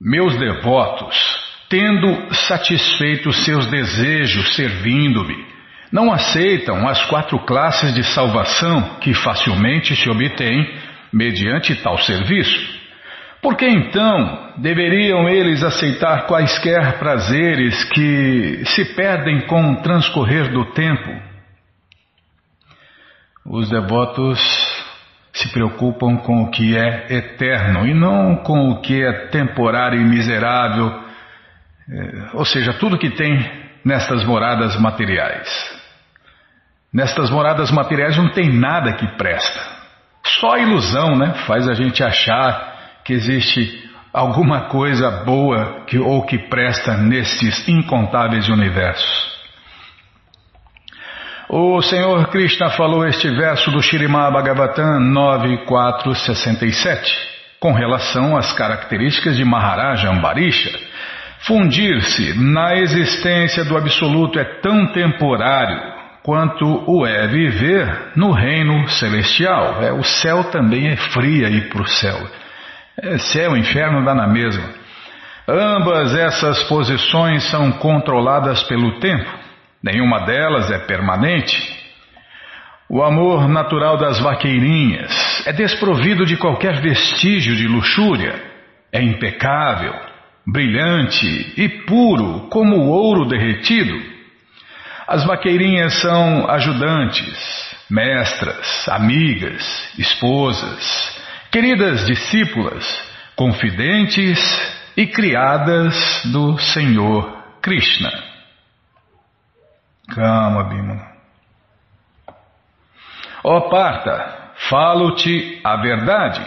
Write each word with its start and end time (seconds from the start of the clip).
Meus 0.00 0.36
devotos, 0.36 1.16
tendo 1.70 2.34
satisfeito 2.34 3.32
seus 3.32 3.66
desejos 3.66 4.54
servindo-me, 4.54 5.46
não 5.90 6.12
aceitam 6.12 6.86
as 6.86 7.02
quatro 7.06 7.38
classes 7.46 7.94
de 7.94 8.04
salvação 8.04 8.98
que 9.00 9.14
facilmente 9.14 9.96
se 9.96 10.10
obtêm 10.10 10.70
mediante 11.10 11.74
tal 11.76 11.96
serviço. 11.96 12.76
Por 13.40 13.56
que 13.56 13.66
então 13.66 14.52
deveriam 14.58 15.28
eles 15.30 15.62
aceitar 15.62 16.26
quaisquer 16.26 16.98
prazeres 16.98 17.84
que 17.84 18.64
se 18.66 18.84
perdem 18.94 19.46
com 19.46 19.72
o 19.72 19.82
transcorrer 19.82 20.52
do 20.52 20.72
tempo? 20.72 21.10
Os 23.46 23.70
devotos 23.70 24.85
se 25.36 25.52
preocupam 25.52 26.16
com 26.16 26.44
o 26.44 26.50
que 26.50 26.76
é 26.76 27.06
eterno 27.10 27.86
e 27.86 27.92
não 27.92 28.36
com 28.36 28.70
o 28.70 28.80
que 28.80 29.04
é 29.04 29.28
temporário 29.28 30.00
e 30.00 30.04
miserável, 30.04 30.88
é, 31.90 32.30
ou 32.32 32.44
seja, 32.44 32.72
tudo 32.72 32.98
que 32.98 33.10
tem 33.10 33.38
nestas 33.84 34.24
moradas 34.24 34.80
materiais. 34.80 35.48
Nestas 36.92 37.30
moradas 37.30 37.70
materiais 37.70 38.16
não 38.16 38.30
tem 38.30 38.50
nada 38.50 38.94
que 38.94 39.06
presta. 39.18 39.60
Só 40.24 40.56
ilusão 40.56 41.16
né, 41.16 41.34
faz 41.46 41.68
a 41.68 41.74
gente 41.74 42.02
achar 42.02 43.02
que 43.04 43.12
existe 43.12 43.86
alguma 44.12 44.62
coisa 44.68 45.22
boa 45.24 45.84
que, 45.86 45.98
ou 45.98 46.24
que 46.24 46.38
presta 46.48 46.96
nestes 46.96 47.68
incontáveis 47.68 48.48
universos. 48.48 49.35
O 51.48 51.80
Senhor 51.80 52.26
Krishna 52.26 52.70
falou 52.70 53.06
este 53.06 53.30
verso 53.30 53.70
do 53.70 53.80
Shirimá 53.80 54.28
Bhagavatam 54.32 54.98
9467 54.98 57.16
com 57.60 57.72
relação 57.72 58.36
às 58.36 58.52
características 58.52 59.36
de 59.36 59.44
Maharaja 59.44 60.10
Ambarisha. 60.10 60.76
Fundir-se 61.38 62.36
na 62.36 62.74
existência 62.74 63.64
do 63.64 63.76
Absoluto 63.76 64.40
é 64.40 64.44
tão 64.60 64.88
temporário 64.88 65.80
quanto 66.24 66.82
o 66.84 67.06
é 67.06 67.28
viver 67.28 68.10
no 68.16 68.32
reino 68.32 68.88
celestial. 68.88 69.80
É, 69.80 69.92
o 69.92 70.02
céu 70.02 70.50
também 70.50 70.88
é 70.88 70.96
frio 70.96 71.46
ir 71.46 71.68
para 71.68 71.82
o 71.82 71.86
céu. 71.86 72.28
É, 73.00 73.18
céu 73.18 73.56
e 73.56 73.60
inferno 73.60 74.04
dá 74.04 74.16
na 74.16 74.26
mesma. 74.26 74.68
Ambas 75.46 76.12
essas 76.12 76.64
posições 76.64 77.44
são 77.44 77.70
controladas 77.70 78.64
pelo 78.64 78.98
tempo 78.98 79.45
Nenhuma 79.82 80.24
delas 80.26 80.70
é 80.70 80.78
permanente. 80.78 81.76
O 82.88 83.02
amor 83.02 83.48
natural 83.48 83.98
das 83.98 84.20
vaqueirinhas 84.20 85.44
é 85.46 85.52
desprovido 85.52 86.24
de 86.24 86.36
qualquer 86.36 86.80
vestígio 86.80 87.56
de 87.56 87.66
luxúria. 87.66 88.34
É 88.92 89.02
impecável, 89.02 89.92
brilhante 90.46 91.54
e 91.56 91.68
puro 91.68 92.48
como 92.48 92.76
o 92.76 92.88
ouro 92.88 93.26
derretido. 93.26 94.00
As 95.06 95.24
vaqueirinhas 95.24 95.94
são 95.94 96.48
ajudantes, 96.48 97.76
mestras, 97.90 98.88
amigas, 98.88 99.92
esposas, 99.98 101.20
queridas 101.50 102.06
discípulas, 102.06 102.84
confidentes 103.36 104.38
e 104.96 105.06
criadas 105.06 106.22
do 106.32 106.58
Senhor 106.58 107.36
Krishna. 107.60 108.35
Calma, 110.08 110.64
Bimala. 110.64 111.16
Ó 113.44 113.56
oh, 113.56 113.68
Parta, 113.68 114.52
falo-te 114.68 115.60
a 115.62 115.76
verdade. 115.76 116.44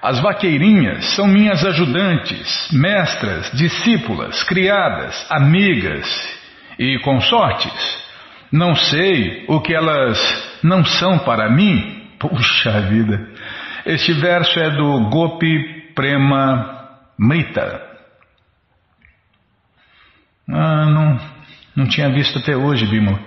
As 0.00 0.20
vaqueirinhas 0.20 1.04
são 1.14 1.26
minhas 1.26 1.64
ajudantes, 1.64 2.68
mestras, 2.72 3.50
discípulas, 3.52 4.42
criadas, 4.42 5.26
amigas 5.30 6.06
e 6.78 6.98
consortes. 7.00 8.04
Não 8.52 8.74
sei 8.74 9.44
o 9.48 9.60
que 9.60 9.74
elas 9.74 10.18
não 10.62 10.84
são 10.84 11.18
para 11.18 11.50
mim. 11.50 12.08
Puxa 12.18 12.80
vida! 12.82 13.28
Este 13.84 14.12
verso 14.12 14.58
é 14.60 14.70
do 14.70 15.08
Gopi 15.10 15.92
Prema 15.94 16.88
Mrita. 17.18 17.82
Ah, 20.48 20.86
não, 20.86 21.18
não 21.76 21.86
tinha 21.86 22.08
visto 22.10 22.38
até 22.38 22.56
hoje, 22.56 22.86
Bima. 22.86 23.18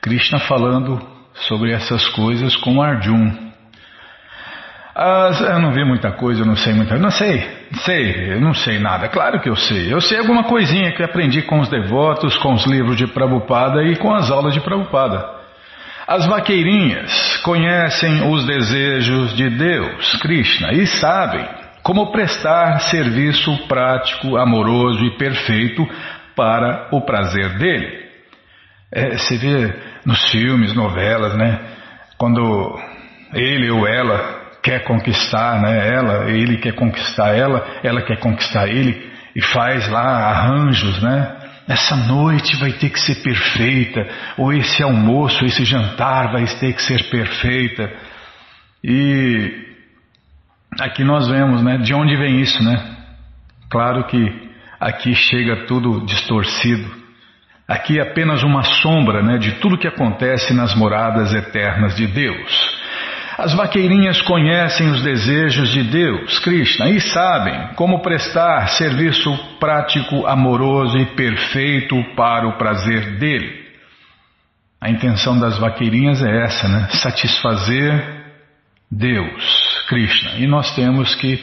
Krishna 0.00 0.38
falando 0.40 1.00
sobre 1.34 1.72
essas 1.72 2.08
coisas 2.08 2.56
com 2.56 2.80
Arjun. 2.80 3.50
As, 4.94 5.40
eu 5.40 5.58
não 5.60 5.72
vi 5.72 5.84
muita 5.84 6.10
coisa, 6.12 6.42
eu 6.42 6.46
não 6.46 6.56
sei 6.56 6.72
muita 6.72 6.98
Não 6.98 7.10
sei, 7.10 7.46
sei, 7.84 8.34
eu 8.34 8.40
não 8.40 8.52
sei 8.52 8.78
nada. 8.78 9.08
Claro 9.08 9.40
que 9.40 9.48
eu 9.48 9.56
sei. 9.56 9.92
Eu 9.92 10.00
sei 10.00 10.18
alguma 10.18 10.44
coisinha 10.44 10.92
que 10.92 11.02
aprendi 11.02 11.42
com 11.42 11.60
os 11.60 11.68
devotos, 11.68 12.36
com 12.38 12.52
os 12.52 12.66
livros 12.66 12.96
de 12.96 13.06
Prabhupada 13.06 13.82
e 13.84 13.96
com 13.96 14.12
as 14.14 14.30
aulas 14.30 14.54
de 14.54 14.60
Prabhupada. 14.60 15.40
As 16.06 16.26
vaqueirinhas 16.26 17.36
conhecem 17.44 18.28
os 18.32 18.44
desejos 18.44 19.34
de 19.36 19.48
Deus, 19.48 20.16
Krishna, 20.16 20.72
e 20.72 20.86
sabem 20.86 21.46
como 21.82 22.10
prestar 22.10 22.80
serviço 22.80 23.56
prático, 23.68 24.36
amoroso 24.36 25.04
e 25.04 25.16
perfeito 25.16 25.88
para 26.40 26.88
o 26.90 27.02
prazer 27.02 27.58
dele. 27.58 28.02
É, 28.90 29.10
você 29.18 29.36
vê 29.36 29.74
nos 30.06 30.30
filmes, 30.30 30.74
novelas, 30.74 31.36
né? 31.36 31.60
Quando 32.16 32.80
ele 33.34 33.70
ou 33.70 33.86
ela 33.86 34.40
quer 34.62 34.84
conquistar, 34.84 35.60
né? 35.60 35.94
Ela, 35.94 36.30
ele 36.30 36.56
quer 36.56 36.72
conquistar 36.72 37.36
ela, 37.36 37.62
ela 37.84 38.00
quer 38.00 38.18
conquistar 38.20 38.68
ele 38.68 39.12
e 39.36 39.42
faz 39.42 39.86
lá 39.90 40.30
arranjos, 40.30 41.02
né? 41.02 41.36
Essa 41.68 41.94
noite 41.94 42.56
vai 42.56 42.72
ter 42.72 42.88
que 42.88 42.98
ser 42.98 43.16
perfeita, 43.16 44.08
ou 44.38 44.50
esse 44.50 44.82
almoço, 44.82 45.44
esse 45.44 45.66
jantar 45.66 46.32
vai 46.32 46.46
ter 46.58 46.72
que 46.72 46.80
ser 46.80 47.10
perfeita. 47.10 47.92
E 48.82 49.52
aqui 50.80 51.04
nós 51.04 51.28
vemos, 51.28 51.62
né? 51.62 51.76
De 51.76 51.92
onde 51.92 52.16
vem 52.16 52.40
isso, 52.40 52.64
né? 52.64 52.82
Claro 53.68 54.04
que 54.04 54.49
aqui 54.80 55.14
chega 55.14 55.66
tudo 55.66 56.04
distorcido. 56.06 56.98
Aqui 57.68 57.98
é 57.98 58.02
apenas 58.02 58.42
uma 58.42 58.62
sombra 58.62 59.22
né, 59.22 59.38
de 59.38 59.52
tudo 59.60 59.78
que 59.78 59.86
acontece 59.86 60.54
nas 60.54 60.74
moradas 60.74 61.32
eternas 61.34 61.94
de 61.94 62.06
Deus. 62.06 62.80
As 63.38 63.54
vaqueirinhas 63.54 64.20
conhecem 64.22 64.90
os 64.90 65.02
desejos 65.02 65.70
de 65.70 65.84
Deus, 65.84 66.38
Krishna, 66.40 66.90
e 66.90 67.00
sabem 67.00 67.74
como 67.74 68.02
prestar 68.02 68.68
serviço 68.70 69.34
prático, 69.58 70.26
amoroso 70.26 70.98
e 70.98 71.06
perfeito 71.14 71.96
para 72.16 72.48
o 72.48 72.58
prazer 72.58 73.18
dele. 73.18 73.60
A 74.80 74.90
intenção 74.90 75.38
das 75.38 75.58
vaqueirinhas 75.58 76.22
é 76.22 76.42
essa, 76.42 76.66
né? 76.66 76.88
Satisfazer 76.90 78.20
Deus, 78.90 79.84
Krishna. 79.88 80.32
E 80.38 80.46
nós 80.46 80.74
temos 80.74 81.14
que 81.14 81.36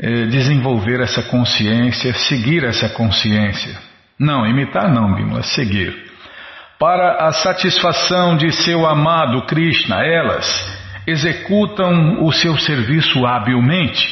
desenvolver 0.00 1.00
essa 1.00 1.22
consciência, 1.22 2.14
seguir 2.14 2.64
essa 2.64 2.88
consciência. 2.88 3.76
Não, 4.18 4.46
imitar 4.46 4.92
não, 4.92 5.14
Bimala, 5.14 5.42
seguir. 5.42 6.08
Para 6.78 7.26
a 7.26 7.32
satisfação 7.32 8.36
de 8.36 8.52
seu 8.52 8.86
amado 8.86 9.46
Krishna, 9.46 10.04
elas 10.04 10.46
executam 11.06 12.22
o 12.22 12.32
seu 12.32 12.56
serviço 12.58 13.26
habilmente. 13.26 14.06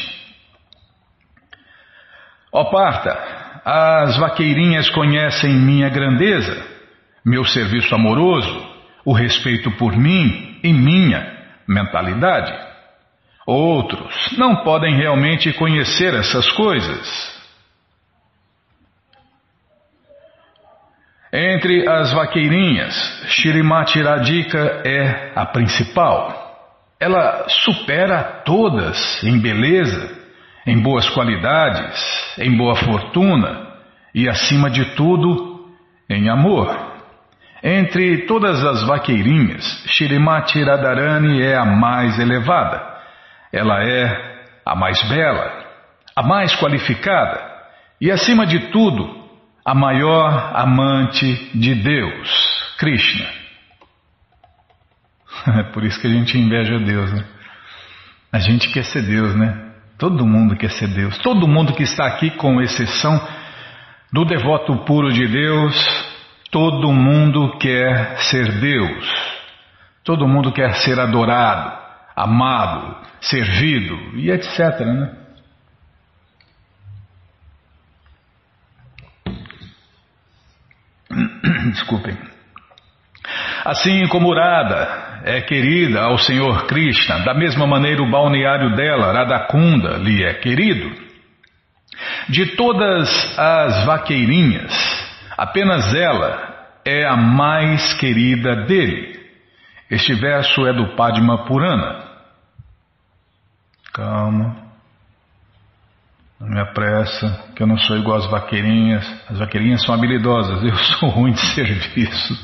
Ó 2.52 2.64
Parta, 2.64 3.36
as 3.64 4.16
vaqueirinhas 4.16 4.88
conhecem 4.90 5.52
minha 5.52 5.88
grandeza, 5.88 6.64
meu 7.24 7.44
serviço 7.44 7.94
amoroso, 7.94 8.66
o 9.04 9.12
respeito 9.12 9.70
por 9.72 9.96
mim 9.96 10.58
e 10.64 10.72
minha 10.72 11.36
mentalidade. 11.68 12.65
Outros 13.46 14.36
não 14.36 14.56
podem 14.64 14.96
realmente 14.96 15.52
conhecer 15.52 16.12
essas 16.14 16.50
coisas. 16.50 17.36
Entre 21.32 21.88
as 21.88 22.12
vaqueirinhas, 22.12 22.94
Shirimati 23.28 24.02
Radhika 24.02 24.82
é 24.84 25.32
a 25.36 25.46
principal. 25.46 26.44
Ela 26.98 27.46
supera 27.48 28.42
todas 28.44 29.22
em 29.22 29.38
beleza, 29.38 30.10
em 30.66 30.80
boas 30.80 31.08
qualidades, 31.10 32.34
em 32.38 32.56
boa 32.56 32.74
fortuna 32.74 33.68
e, 34.12 34.28
acima 34.28 34.68
de 34.70 34.96
tudo, 34.96 35.68
em 36.08 36.28
amor. 36.28 36.74
Entre 37.62 38.26
todas 38.26 38.64
as 38.64 38.82
vaqueirinhas, 38.82 39.84
Shirimati 39.86 40.62
Radharani 40.64 41.42
é 41.42 41.54
a 41.54 41.64
mais 41.64 42.18
elevada. 42.18 42.95
Ela 43.56 43.82
é 43.82 44.36
a 44.64 44.74
mais 44.74 45.02
bela, 45.08 45.64
a 46.14 46.22
mais 46.22 46.54
qualificada 46.56 47.40
e, 48.00 48.10
acima 48.10 48.46
de 48.46 48.70
tudo, 48.70 49.24
a 49.64 49.74
maior 49.74 50.52
amante 50.54 51.50
de 51.54 51.74
Deus, 51.74 52.74
Krishna. 52.78 53.26
É 55.46 55.62
por 55.64 55.84
isso 55.84 56.00
que 56.00 56.06
a 56.06 56.10
gente 56.10 56.36
inveja 56.36 56.78
Deus, 56.78 57.12
né? 57.12 57.24
A 58.32 58.38
gente 58.38 58.68
quer 58.72 58.84
ser 58.84 59.02
Deus, 59.02 59.34
né? 59.36 59.66
Todo 59.98 60.26
mundo 60.26 60.56
quer 60.56 60.70
ser 60.70 60.88
Deus. 60.88 61.16
Todo 61.18 61.46
mundo 61.46 61.72
que 61.72 61.84
está 61.84 62.06
aqui, 62.06 62.30
com 62.32 62.60
exceção 62.60 63.20
do 64.12 64.24
devoto 64.24 64.76
puro 64.84 65.12
de 65.12 65.26
Deus, 65.26 65.74
todo 66.50 66.92
mundo 66.92 67.56
quer 67.58 68.18
ser 68.18 68.60
Deus. 68.60 69.36
Todo 70.04 70.26
mundo 70.26 70.52
quer 70.52 70.74
ser 70.76 70.98
adorado, 70.98 71.85
amado, 72.16 72.96
servido 73.20 74.16
e 74.16 74.30
etc. 74.30 74.80
Né? 74.80 75.12
Desculpem. 81.72 82.16
Assim 83.64 84.06
como 84.08 84.32
Radha 84.32 85.22
é 85.24 85.40
querida 85.40 86.00
ao 86.02 86.16
Senhor 86.18 86.66
Krishna, 86.66 87.24
da 87.24 87.34
mesma 87.34 87.66
maneira 87.66 88.00
o 88.00 88.10
balneário 88.10 88.74
dela, 88.76 89.12
Radhakunda, 89.12 89.98
lhe 89.98 90.24
é 90.24 90.34
querido. 90.34 91.04
De 92.28 92.56
todas 92.56 93.38
as 93.38 93.84
vaqueirinhas, 93.84 94.72
apenas 95.36 95.92
ela 95.94 96.54
é 96.84 97.04
a 97.04 97.16
mais 97.16 97.94
querida 97.94 98.64
dele. 98.66 99.18
Este 99.90 100.14
verso 100.14 100.66
é 100.66 100.72
do 100.72 100.94
Padma 100.94 101.44
Purana. 101.44 102.05
Calma. 103.96 104.54
Não 106.38 106.48
me 106.50 106.60
apressa, 106.60 107.44
que 107.56 107.62
eu 107.62 107.66
não 107.66 107.78
sou 107.78 107.96
igual 107.96 108.18
às 108.18 108.26
vaqueirinhas. 108.26 109.10
As 109.30 109.38
vaqueirinhas 109.38 109.82
são 109.82 109.94
habilidosas, 109.94 110.62
eu 110.62 110.76
sou 111.00 111.08
ruim 111.08 111.32
de 111.32 111.40
serviço. 111.40 112.38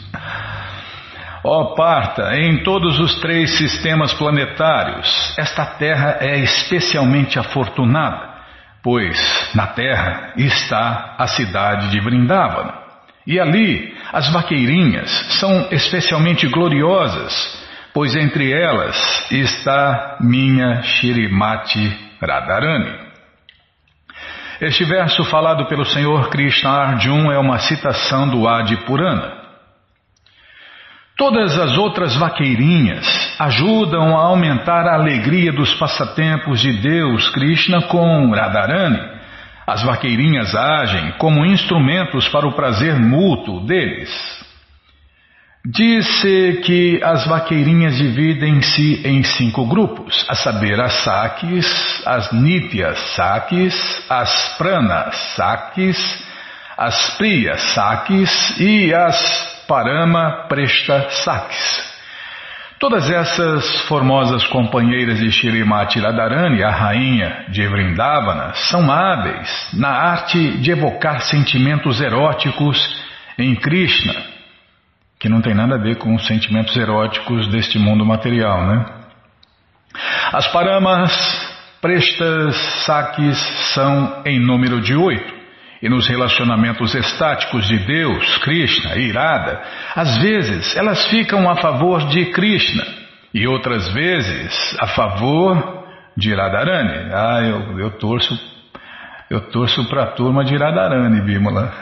Ó 1.45 1.61
oh, 1.61 1.75
Parta, 1.75 2.35
em 2.37 2.63
todos 2.63 2.99
os 2.99 3.17
três 3.21 3.59
sistemas 3.59 4.15
planetários, 4.15 5.35
esta 5.37 5.67
Terra 5.67 6.17
é 6.21 6.39
especialmente 6.39 7.39
afortunada, 7.39 8.31
pois 8.83 9.55
na 9.55 9.67
Terra 9.67 10.33
está 10.39 11.17
a 11.19 11.27
cidade 11.27 11.91
de 11.91 12.01
Vrindavana. 12.01 12.81
E 13.27 13.39
ali 13.39 13.95
as 14.11 14.33
vaqueirinhas 14.33 15.11
são 15.39 15.69
especialmente 15.71 16.49
gloriosas, 16.49 17.62
pois 17.93 18.17
entre 18.17 18.51
elas 18.53 19.31
está 19.31 20.17
minha 20.21 20.83
Shirimati 20.83 21.97
Radharani. 22.21 23.13
Este 24.61 24.85
verso 24.85 25.25
falado 25.25 25.67
pelo 25.67 25.85
Senhor 25.85 26.31
Krishna 26.31 26.71
Arjun 26.71 27.31
é 27.33 27.39
uma 27.39 27.59
citação 27.59 28.29
do 28.29 28.49
Adi 28.49 28.77
Purana. 28.85 29.43
Todas 31.17 31.59
as 31.59 31.77
outras 31.77 32.17
vaqueirinhas 32.17 33.07
ajudam 33.39 34.17
a 34.17 34.23
aumentar 34.23 34.87
a 34.87 34.95
alegria 34.95 35.53
dos 35.53 35.75
passatempos 35.75 36.61
de 36.61 36.73
Deus 36.81 37.29
Krishna 37.31 37.83
com 37.83 38.31
Radharani. 38.31 39.01
As 39.67 39.83
vaqueirinhas 39.83 40.55
agem 40.55 41.13
como 41.19 41.45
instrumentos 41.45 42.29
para 42.29 42.47
o 42.47 42.53
prazer 42.53 42.99
mútuo 42.99 43.61
deles. 43.67 44.42
Diz-se 45.65 46.61
que 46.65 47.01
as 47.05 47.25
vaqueirinhas 47.25 47.97
dividem-se 47.97 49.07
em 49.07 49.23
cinco 49.23 49.65
grupos, 49.65 50.27
a 50.29 50.35
saber, 50.35 50.81
as 50.81 50.93
sakis, 51.05 52.03
as 52.05 52.33
nityas 52.33 52.99
sakis, 53.15 54.05
as 54.11 54.57
pranas 54.59 55.15
sakis, 55.37 56.25
as 56.77 57.17
priyas 57.17 57.61
sakis 57.75 58.59
e 58.59 58.93
as 58.93 59.53
Parama 59.69 60.47
Presta 60.49 61.09
Sakis. 61.11 61.93
Todas 62.81 63.09
essas 63.09 63.83
formosas 63.83 64.45
companheiras 64.49 65.21
de 65.21 65.31
Shirimati 65.31 66.01
Radharani, 66.01 66.65
a 66.65 66.71
rainha 66.71 67.47
de 67.49 67.65
Vrindavana, 67.69 68.53
são 68.55 68.91
hábeis 68.91 69.69
na 69.73 69.91
arte 69.91 70.59
de 70.59 70.73
evocar 70.73 71.21
sentimentos 71.23 72.01
eróticos 72.01 73.01
em 73.39 73.55
Krishna, 73.55 74.32
que 75.23 75.29
não 75.29 75.41
tem 75.41 75.55
nada 75.55 75.77
a 75.77 75.79
ver 75.79 75.99
com 75.99 76.17
os 76.17 76.27
sentimentos 76.27 76.77
eróticos 76.77 77.47
deste 77.47 77.79
mundo 77.79 78.05
material, 78.05 78.67
né? 78.67 78.85
As 80.33 80.49
Paramas 80.49 81.13
Prestas 81.81 82.57
Sakis 82.85 83.39
são 83.73 84.23
em 84.27 84.45
número 84.45 84.81
de 84.81 84.97
oito 84.97 85.33
e 85.81 85.89
nos 85.89 86.09
relacionamentos 86.09 86.93
estáticos 86.97 87.69
de 87.69 87.79
Deus, 87.87 88.39
Krishna 88.39 88.97
e 88.97 89.11
Irada, 89.11 89.63
às 89.95 90.19
vezes 90.19 90.75
elas 90.77 91.07
ficam 91.07 91.49
a 91.49 91.55
favor 91.55 92.05
de 92.09 92.27
Krishna 92.33 92.85
e 93.33 93.47
outras 93.47 93.93
vezes 93.93 94.77
a 94.81 94.89
favor 94.89 95.85
de 96.17 96.35
Radharani. 96.35 97.13
Ah, 97.15 97.43
eu, 97.43 97.79
eu 97.79 97.91
torço 97.93 98.37
eu 99.31 99.41
torço 99.53 99.89
para 99.89 100.03
a 100.03 100.07
turma 100.09 100.45
de 100.45 100.57
Radharani, 100.57 101.21
Bímola. 101.21 101.73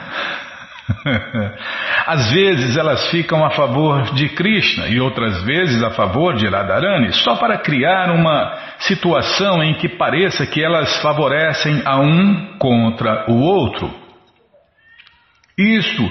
Às 2.07 2.31
vezes 2.31 2.77
elas 2.77 3.09
ficam 3.11 3.45
a 3.45 3.51
favor 3.51 4.15
de 4.15 4.29
Krishna 4.31 4.89
e 4.89 5.01
outras 5.01 5.43
vezes 5.43 5.83
a 5.83 5.91
favor 5.91 6.35
de 6.35 6.47
Radharani, 6.49 7.13
só 7.13 7.37
para 7.37 7.59
criar 7.59 8.11
uma 8.11 8.57
situação 8.79 9.63
em 9.63 9.75
que 9.75 9.89
pareça 9.89 10.47
que 10.47 10.63
elas 10.63 11.01
favorecem 11.01 11.83
a 11.85 11.99
um 11.99 12.57
contra 12.59 13.31
o 13.31 13.41
outro. 13.41 13.93
Isto 15.57 16.11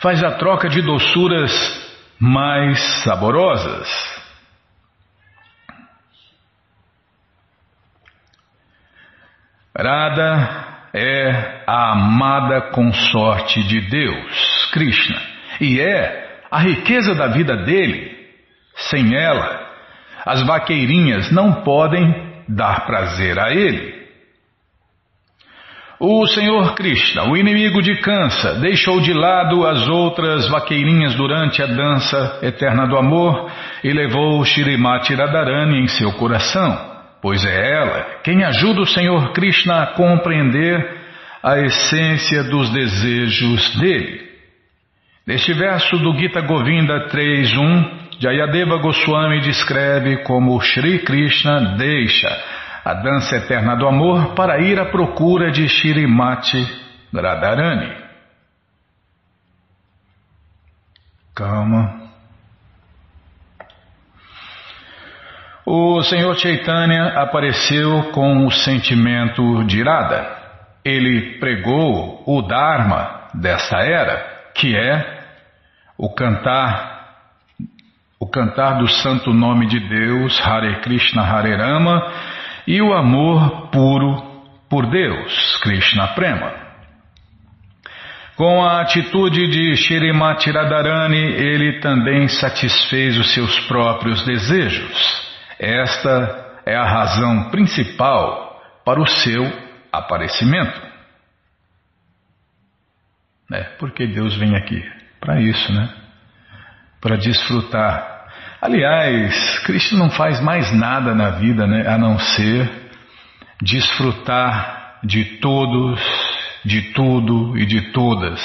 faz 0.00 0.22
a 0.22 0.32
troca 0.32 0.68
de 0.68 0.82
doçuras 0.82 1.52
mais 2.18 2.78
saborosas. 3.02 3.88
Radha 9.76 10.71
é 10.94 11.62
a 11.66 11.92
amada 11.92 12.60
consorte 12.72 13.62
de 13.66 13.80
Deus, 13.88 14.70
Krishna, 14.72 15.20
e 15.60 15.80
é 15.80 16.40
a 16.50 16.60
riqueza 16.60 17.14
da 17.14 17.28
vida 17.28 17.56
dele. 17.64 18.12
Sem 18.74 19.14
ela, 19.14 19.70
as 20.24 20.42
vaqueirinhas 20.46 21.30
não 21.30 21.62
podem 21.62 22.14
dar 22.48 22.86
prazer 22.86 23.38
a 23.38 23.50
ele. 23.50 24.02
O 25.98 26.26
Senhor 26.26 26.74
Krishna, 26.74 27.30
o 27.30 27.36
inimigo 27.36 27.80
de 27.80 28.00
Kansa, 28.00 28.58
deixou 28.58 29.00
de 29.00 29.12
lado 29.12 29.64
as 29.64 29.86
outras 29.88 30.48
vaqueirinhas 30.48 31.14
durante 31.14 31.62
a 31.62 31.66
dança 31.66 32.40
eterna 32.42 32.86
do 32.88 32.96
amor 32.96 33.50
e 33.84 33.92
levou 33.92 34.44
Shirimati 34.44 35.14
Radharani 35.14 35.78
em 35.78 35.86
seu 35.86 36.12
coração 36.14 36.91
pois 37.22 37.44
é 37.44 37.72
ela 37.72 38.20
quem 38.24 38.44
ajuda 38.44 38.80
o 38.80 38.86
Senhor 38.86 39.32
Krishna 39.32 39.84
a 39.84 39.86
compreender 39.94 41.00
a 41.42 41.58
essência 41.58 42.44
dos 42.44 42.70
desejos 42.70 43.78
dele. 43.78 44.30
Neste 45.26 45.54
verso 45.54 45.96
do 45.98 46.18
Gita 46.18 46.40
Govinda 46.40 47.08
3.1, 47.08 48.18
Jayadeva 48.18 48.78
Goswami 48.78 49.40
descreve 49.40 50.18
como 50.24 50.60
Shri 50.60 50.98
Krishna 51.00 51.76
deixa 51.76 52.28
a 52.84 52.94
dança 52.94 53.36
eterna 53.36 53.76
do 53.76 53.86
amor 53.86 54.34
para 54.34 54.60
ir 54.60 54.78
à 54.80 54.86
procura 54.86 55.50
de 55.50 55.68
Shirimati 55.68 56.66
Radharani. 57.14 58.02
Calma. 61.34 62.01
O 65.64 66.02
Senhor 66.02 66.36
Chaitanya 66.36 67.20
apareceu 67.20 68.10
com 68.12 68.46
o 68.46 68.50
sentimento 68.50 69.62
de 69.64 69.78
irada. 69.78 70.36
Ele 70.84 71.38
pregou 71.38 72.22
o 72.26 72.42
Dharma 72.42 73.28
desta 73.32 73.78
era, 73.78 74.50
que 74.54 74.76
é 74.76 75.22
o 75.96 76.12
cantar 76.12 76.90
o 78.18 78.26
cantar 78.28 78.78
do 78.78 78.86
santo 78.86 79.32
nome 79.32 79.66
de 79.66 79.80
Deus, 79.80 80.40
Hare 80.40 80.80
Krishna 80.80 81.22
Hare 81.22 81.56
Rama, 81.56 82.12
e 82.68 82.80
o 82.80 82.92
amor 82.92 83.68
puro 83.72 84.22
por 84.70 84.86
Deus, 84.88 85.56
Krishna 85.60 86.06
Prema. 86.14 86.52
Com 88.36 88.64
a 88.64 88.80
atitude 88.80 89.48
de 89.48 89.76
Shirimati 89.76 90.52
Radharani, 90.52 91.16
ele 91.16 91.80
também 91.80 92.28
satisfez 92.28 93.18
os 93.18 93.34
seus 93.34 93.58
próprios 93.66 94.24
desejos. 94.24 95.31
Esta 95.62 96.60
é 96.66 96.74
a 96.74 96.84
razão 96.84 97.48
principal 97.50 98.60
para 98.84 99.00
o 99.00 99.06
seu 99.06 99.44
aparecimento. 99.92 100.82
É, 103.52 103.62
porque 103.78 104.08
Deus 104.08 104.36
vem 104.36 104.56
aqui? 104.56 104.82
Para 105.20 105.40
isso, 105.40 105.72
né? 105.72 105.88
Para 107.00 107.16
desfrutar. 107.16 108.26
Aliás, 108.60 109.60
Cristo 109.60 109.96
não 109.96 110.10
faz 110.10 110.40
mais 110.40 110.72
nada 110.76 111.14
na 111.14 111.30
vida, 111.30 111.64
né? 111.64 111.86
A 111.86 111.96
não 111.96 112.18
ser 112.18 112.68
desfrutar 113.60 114.98
de 115.04 115.36
todos, 115.36 116.00
de 116.64 116.92
tudo 116.92 117.56
e 117.56 117.64
de 117.66 117.92
todas. 117.92 118.40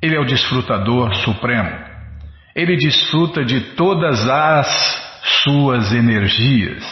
Ele 0.00 0.14
é 0.14 0.20
o 0.20 0.24
desfrutador 0.24 1.12
supremo. 1.16 1.76
Ele 2.54 2.76
desfruta 2.76 3.44
de 3.44 3.60
todas 3.74 4.28
as 4.28 5.04
suas 5.24 5.92
energias. 5.92 6.84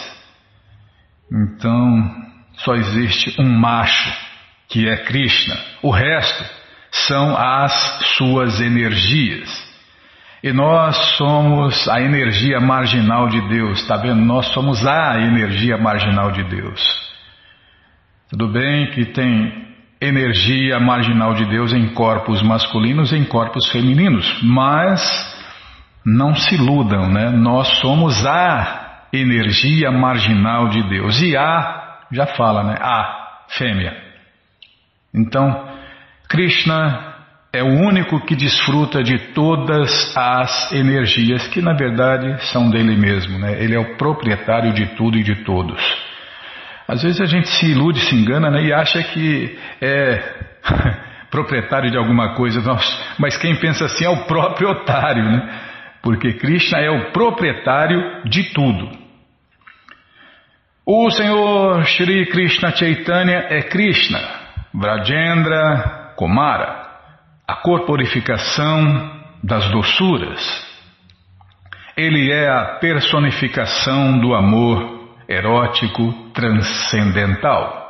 Então, 1.31 2.11
só 2.59 2.75
existe 2.75 3.41
um 3.41 3.59
macho, 3.59 4.13
que 4.69 4.89
é 4.89 4.97
Krishna. 5.05 5.55
O 5.83 5.91
resto 5.91 6.45
são 6.91 7.37
as 7.37 7.73
suas 8.17 8.61
energias. 8.61 9.71
E 10.43 10.53
nós 10.53 10.97
somos 11.17 11.89
a 11.89 12.01
energia 12.01 12.59
marginal 12.59 13.29
de 13.29 13.41
Deus, 13.49 13.81
está 13.81 13.97
vendo? 13.97 14.25
Nós 14.25 14.47
somos 14.47 14.85
a 14.87 15.21
energia 15.21 15.79
marginal 15.79 16.33
de 16.33 16.43
Deus. 16.45 16.81
Tudo 18.29 18.49
bem 18.49 18.91
que 18.91 19.05
tem 19.07 19.73
energia 20.01 20.81
marginal 20.81 21.35
de 21.35 21.45
Deus 21.45 21.73
em 21.73 21.95
corpos 21.95 22.43
masculinos 22.43 23.13
e 23.13 23.17
em 23.17 23.25
corpos 23.25 23.71
femininos, 23.71 24.43
mas 24.43 25.32
não 26.05 26.35
se 26.35 26.55
iludam, 26.55 27.09
né? 27.09 27.31
Nós 27.31 27.69
somos 27.81 28.25
a 28.27 29.07
energia 29.13 29.91
marginal 29.91 30.69
de 30.69 30.83
Deus. 30.89 31.21
E 31.21 31.37
a, 31.37 31.99
já 32.11 32.27
fala, 32.27 32.65
né? 32.65 32.77
A, 32.81 33.23
fêmea. 33.57 33.95
Então, 35.15 35.69
Krishna 36.29 37.13
é 37.53 37.63
o 37.63 37.67
único 37.67 38.19
que 38.25 38.35
desfruta 38.35 39.03
de 39.03 39.19
todas 39.35 40.17
as 40.17 40.73
energias 40.73 41.47
que 41.49 41.61
na 41.61 41.75
verdade 41.75 42.43
são 42.51 42.71
dele 42.71 42.97
mesmo, 42.97 43.39
né? 43.39 43.63
Ele 43.63 43.75
é 43.75 43.79
o 43.79 43.97
proprietário 43.97 44.73
de 44.73 44.87
tudo 44.97 45.19
e 45.19 45.23
de 45.23 45.45
todos. 45.45 45.79
Às 46.89 47.03
vezes 47.03 47.21
a 47.21 47.27
gente 47.27 47.49
se 47.49 47.71
ilude, 47.71 48.01
se 48.01 48.15
engana 48.15 48.51
né? 48.51 48.65
e 48.65 48.73
acha 48.73 49.03
que 49.03 49.59
é 49.81 50.23
proprietário 51.31 51.91
de 51.91 51.97
alguma 51.97 52.35
coisa, 52.35 52.61
mas 53.19 53.37
quem 53.37 53.55
pensa 53.57 53.85
assim 53.85 54.05
é 54.05 54.11
o 54.11 54.25
próprio 54.25 54.71
otário, 54.71 55.25
né? 55.25 55.72
Porque 56.03 56.35
Krishna 56.35 56.79
é 56.79 56.91
o 56.91 57.13
proprietário 57.13 58.23
de 58.25 58.53
tudo. 58.53 58.91
O 60.85 61.11
Senhor 61.11 61.85
Shri 61.85 62.27
Krishna 62.27 62.75
Chaitanya 62.75 63.47
é 63.51 63.63
Krishna, 63.63 64.19
Vrajendra 64.75 66.15
Kumara, 66.17 66.91
a 67.47 67.55
corporificação 67.55 69.23
das 69.43 69.71
doçuras. 69.71 70.41
Ele 71.97 72.33
é 72.33 72.49
a 72.49 72.79
personificação 72.81 74.19
do 74.19 74.35
amor 74.35 75.09
erótico 75.29 76.13
transcendental. 76.33 77.83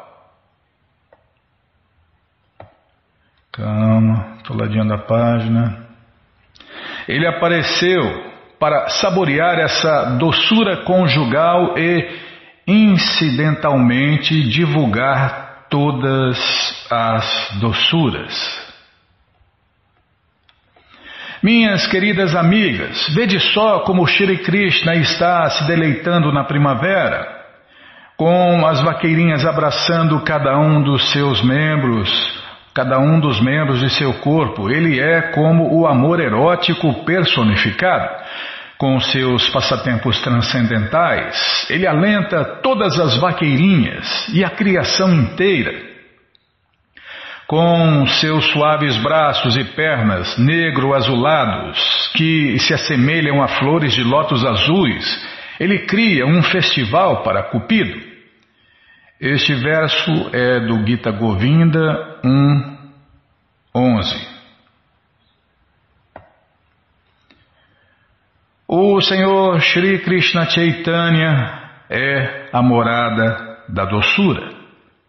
Calma, 3.53 4.37
estou 4.37 4.57
ladinho 4.57 4.93
a 4.93 4.99
página. 4.99 5.82
Ele 7.09 7.27
apareceu 7.27 8.33
para 8.59 8.89
saborear 8.89 9.59
essa 9.59 10.17
doçura 10.19 10.85
conjugal 10.85 11.77
e 11.77 12.09
incidentalmente 12.67 14.43
divulgar 14.49 15.67
todas 15.69 16.39
as 16.91 17.59
doçuras. 17.61 18.73
Minhas 21.43 21.89
queridas 21.89 22.37
amigas, 22.37 23.09
vede 23.17 23.41
só 23.41 23.81
como 23.81 24.07
Shri 24.07 24.39
Krishna 24.39 24.95
está 24.95 25.51
se 25.51 25.67
deleitando 25.67 26.31
na 26.31 26.45
primavera, 26.45 27.27
com 28.17 28.65
as 28.65 28.81
vaqueirinhas 28.81 29.45
abraçando 29.45 30.21
cada 30.21 30.57
um 30.57 30.81
dos 30.81 31.11
seus 31.11 31.43
membros, 31.43 32.42
cada 32.75 32.99
um 32.99 33.21
dos 33.21 33.41
membros 33.41 33.81
de 33.81 33.91
seu 33.91 34.15
corpo. 34.15 34.71
Ele 34.71 35.01
é 35.01 35.33
como 35.33 35.79
o 35.79 35.87
amor 35.87 36.21
erótico 36.21 37.05
personificado. 37.05 38.23
Com 38.79 38.99
seus 38.99 39.49
passatempos 39.51 40.21
transcendentais, 40.23 41.69
ele 41.71 41.87
alenta 41.87 42.45
todas 42.63 42.99
as 42.99 43.17
vaqueirinhas 43.17 44.29
e 44.35 44.45
a 44.45 44.51
criação 44.51 45.15
inteira 45.15 45.93
com 47.53 48.07
seus 48.07 48.47
suaves 48.47 48.97
braços 48.97 49.59
e 49.59 49.63
pernas 49.63 50.39
negro-azulados, 50.39 52.11
que 52.15 52.59
se 52.59 52.73
assemelham 52.73 53.43
a 53.43 53.49
flores 53.49 53.93
de 53.93 54.03
lótus 54.03 54.43
azuis, 54.43 55.23
ele 55.61 55.81
cria 55.81 56.25
um 56.25 56.43
festival 56.43 57.23
para 57.23 57.43
Cupido. 57.43 58.12
Este 59.23 59.55
verso 59.55 60.11
é 60.33 60.59
do 60.67 60.85
Gita 60.85 61.13
Govinda 61.13 62.19
1, 62.25 62.77
11. 63.73 64.29
O 68.67 69.01
Senhor 69.01 69.61
Shri 69.61 70.01
Krishna 70.01 70.51
Chaitanya 70.51 71.85
é 71.89 72.49
a 72.53 72.61
morada 72.61 73.63
da 73.69 73.85
doçura. 73.85 74.55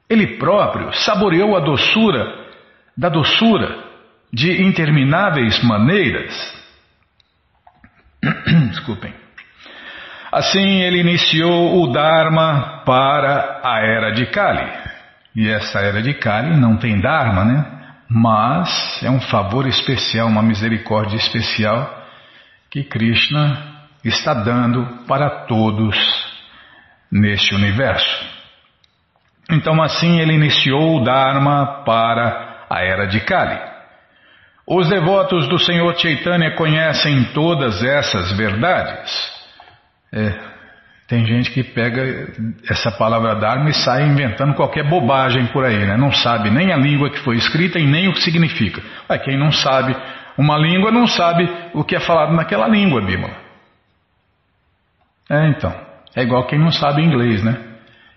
Ele 0.07 0.37
próprio 0.37 0.93
saboreou 0.93 1.57
a 1.57 1.61
doçura 1.61 2.51
da 2.95 3.09
doçura 3.09 3.83
de 4.31 4.61
intermináveis 4.61 5.59
maneiras. 5.63 6.35
Desculpem. 8.69 9.22
Assim 10.33 10.81
ele 10.81 10.99
iniciou 10.99 11.83
o 11.83 11.91
Dharma 11.91 12.81
para 12.83 13.61
a 13.63 13.79
era 13.85 14.13
de 14.13 14.25
Kali. 14.25 14.67
E 15.35 15.47
essa 15.47 15.79
era 15.79 16.01
de 16.01 16.15
Kali 16.15 16.59
não 16.59 16.75
tem 16.75 16.99
Dharma, 16.99 17.45
né? 17.45 17.65
Mas 18.09 19.03
é 19.03 19.11
um 19.11 19.19
favor 19.19 19.67
especial, 19.67 20.27
uma 20.27 20.41
misericórdia 20.41 21.17
especial 21.17 22.03
que 22.71 22.83
Krishna 22.83 23.75
está 24.03 24.33
dando 24.33 25.05
para 25.07 25.45
todos 25.45 25.95
neste 27.11 27.53
universo. 27.53 28.25
Então, 29.51 29.83
assim, 29.83 30.19
ele 30.19 30.33
iniciou 30.33 30.97
o 30.97 31.03
Dharma 31.03 31.83
para 31.85 32.65
a 32.71 32.81
era 32.81 33.05
de 33.05 33.19
Kali. 33.19 33.59
Os 34.65 34.89
devotos 34.89 35.47
do 35.47 35.59
Senhor 35.59 35.95
Chaitanya 35.95 36.55
conhecem 36.55 37.23
todas 37.35 37.83
essas 37.83 38.35
verdades. 38.35 39.32
É, 40.13 40.33
tem 41.07 41.25
gente 41.25 41.51
que 41.51 41.63
pega 41.63 42.01
essa 42.69 42.91
palavra 42.91 43.35
Dharma 43.35 43.69
e 43.69 43.73
sai 43.73 44.05
inventando 44.05 44.53
qualquer 44.53 44.87
bobagem 44.87 45.47
por 45.47 45.65
aí, 45.65 45.77
né? 45.77 45.97
Não 45.97 46.11
sabe 46.11 46.49
nem 46.49 46.71
a 46.71 46.77
língua 46.77 47.09
que 47.09 47.19
foi 47.19 47.35
escrita 47.35 47.79
e 47.79 47.85
nem 47.85 48.07
o 48.07 48.13
que 48.13 48.21
significa. 48.21 48.81
Mas 49.09 49.21
quem 49.23 49.37
não 49.37 49.51
sabe 49.51 49.95
uma 50.37 50.57
língua 50.57 50.91
não 50.91 51.07
sabe 51.07 51.49
o 51.73 51.83
que 51.83 51.95
é 51.95 51.99
falado 51.99 52.33
naquela 52.33 52.67
língua, 52.67 53.01
Bímola. 53.01 53.35
É, 55.29 55.47
então. 55.49 55.73
É 56.15 56.21
igual 56.21 56.45
quem 56.45 56.59
não 56.59 56.71
sabe 56.71 57.01
inglês, 57.01 57.43
né? 57.43 57.57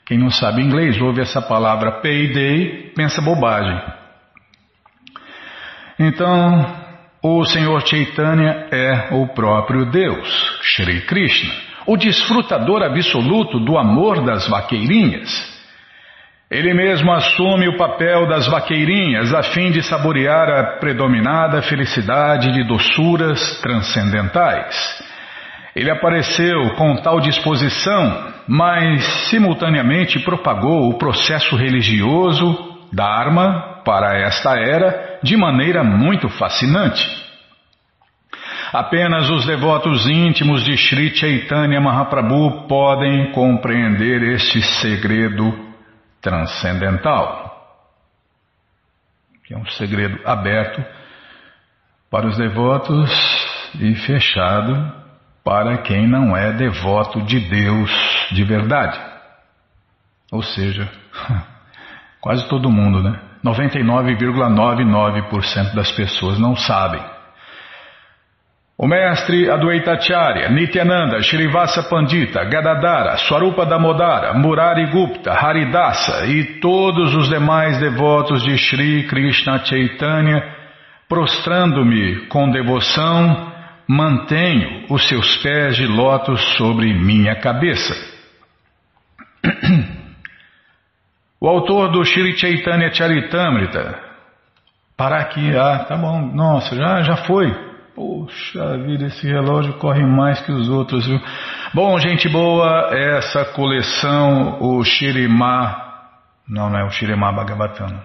Quem 0.05 0.19
não 0.19 0.31
sabe 0.31 0.63
inglês 0.63 1.01
ouve 1.01 1.21
essa 1.21 1.43
palavra 1.43 2.01
payday, 2.01 2.93
pensa 2.95 3.21
bobagem. 3.21 3.83
Então, 5.99 6.77
o 7.23 7.45
Senhor 7.45 7.85
Chaitanya 7.87 8.69
é 8.71 9.15
o 9.15 9.27
próprio 9.29 9.91
Deus, 9.91 10.61
Shri 10.63 11.01
Krishna, 11.03 11.53
o 11.87 11.97
desfrutador 11.97 12.83
absoluto 12.83 13.61
do 13.61 13.79
amor 13.79 14.25
das 14.25 14.49
vaqueirinhas. 14.49 15.55
Ele 16.51 16.73
mesmo 16.75 17.13
assume 17.13 17.69
o 17.69 17.77
papel 17.77 18.27
das 18.29 18.47
vaqueirinhas 18.47 19.35
a 19.35 19.43
fim 19.43 19.71
de 19.71 19.83
saborear 19.83 20.49
a 20.49 20.65
predominada 20.79 21.63
felicidade 21.63 22.53
de 22.53 22.65
doçuras 22.65 23.61
transcendentais. 23.61 25.05
Ele 25.75 25.91
apareceu 25.91 26.71
com 26.77 26.97
tal 26.97 27.21
disposição, 27.21 28.33
mas 28.49 29.05
simultaneamente 29.29 30.21
propagou 30.21 30.89
o 30.89 30.99
processo 30.99 31.57
religioso 31.57 32.77
Dharma 32.93 33.83
para 33.85 34.19
esta 34.21 34.57
era 34.59 35.19
de 35.23 35.37
maneira 35.37 35.83
muito 35.83 36.29
fascinante. 36.29 37.26
Apenas 38.73 39.31
os 39.31 39.47
devotos 39.47 40.07
íntimos 40.07 40.65
de 40.65 40.77
Sri 40.77 41.15
Chaitanya 41.15 41.81
Mahaprabhu 41.81 42.67
podem 42.67 43.31
compreender 43.33 44.23
este 44.23 44.61
segredo 44.63 45.57
transcendental, 46.21 47.79
que 49.45 49.55
é 49.55 49.57
um 49.57 49.65
segredo 49.67 50.19
aberto 50.25 50.85
para 52.11 52.27
os 52.27 52.37
devotos 52.37 53.09
e 53.79 53.95
fechado 53.95 54.93
para 55.45 55.79
quem 55.79 56.09
não 56.09 56.37
é 56.37 56.53
devoto 56.53 57.23
de 57.23 57.39
Deus 57.39 57.89
de 58.33 58.43
verdade. 58.43 58.99
Ou 60.33 60.43
seja, 60.43 60.91
quase 62.21 62.49
todo 62.49 62.69
mundo, 62.69 63.01
né? 63.01 63.21
99,99% 63.45 65.75
das 65.75 65.93
pessoas 65.93 66.37
não 66.41 66.57
sabem. 66.57 67.16
O 68.79 68.87
mestre 68.87 69.51
Adwaitacharya, 69.51 70.51
Nityananda, 70.51 71.23
Shrivasa 71.23 71.85
Pandita, 71.85 72.45
Gadadara, 72.45 73.17
Swarupa 73.17 73.65
Damodara, 73.65 74.35
Murari 74.35 74.91
Gupta, 74.91 75.33
Haridasa 75.33 76.27
e 76.27 76.61
todos 76.61 77.15
os 77.15 77.27
demais 77.31 77.81
devotos 77.81 78.43
de 78.43 78.59
Shri 78.59 79.07
Krishna 79.09 79.65
Chaitanya, 79.65 80.55
prostrando-me 81.09 82.27
com 82.27 82.51
devoção, 82.51 83.51
mantenho 83.89 84.85
os 84.91 85.09
seus 85.09 85.39
pés 85.39 85.77
de 85.77 85.87
lótus 85.87 86.39
sobre 86.59 86.93
minha 86.93 87.35
cabeça. 87.37 87.95
O 91.39 91.49
autor 91.49 91.93
do 91.93 92.03
Shri 92.03 92.37
Chaitanya 92.37 92.93
Charitamrita. 92.93 94.01
Parar 94.97 95.21
aqui, 95.21 95.55
ah, 95.55 95.85
tá 95.87 95.95
bom, 95.95 96.33
nossa, 96.35 96.75
já, 96.75 97.03
já 97.03 97.17
foi. 97.19 97.66
Poxa 97.97 98.77
vida, 98.77 99.07
esse 99.07 99.27
relógio 99.27 99.73
corre 99.79 100.05
mais 100.05 100.39
que 100.41 100.53
os 100.53 100.69
outros, 100.69 101.07
viu? 101.07 101.19
Bom, 101.73 101.99
gente 101.99 102.29
boa, 102.29 102.91
essa 102.93 103.43
coleção, 103.47 104.59
o 104.61 104.85
Shirimá, 104.85 105.95
não, 106.47 106.69
não 106.69 106.79
é 106.79 106.85
o 106.85 106.91
Shirimá 106.91 107.33
Bhagavatam, 107.33 107.99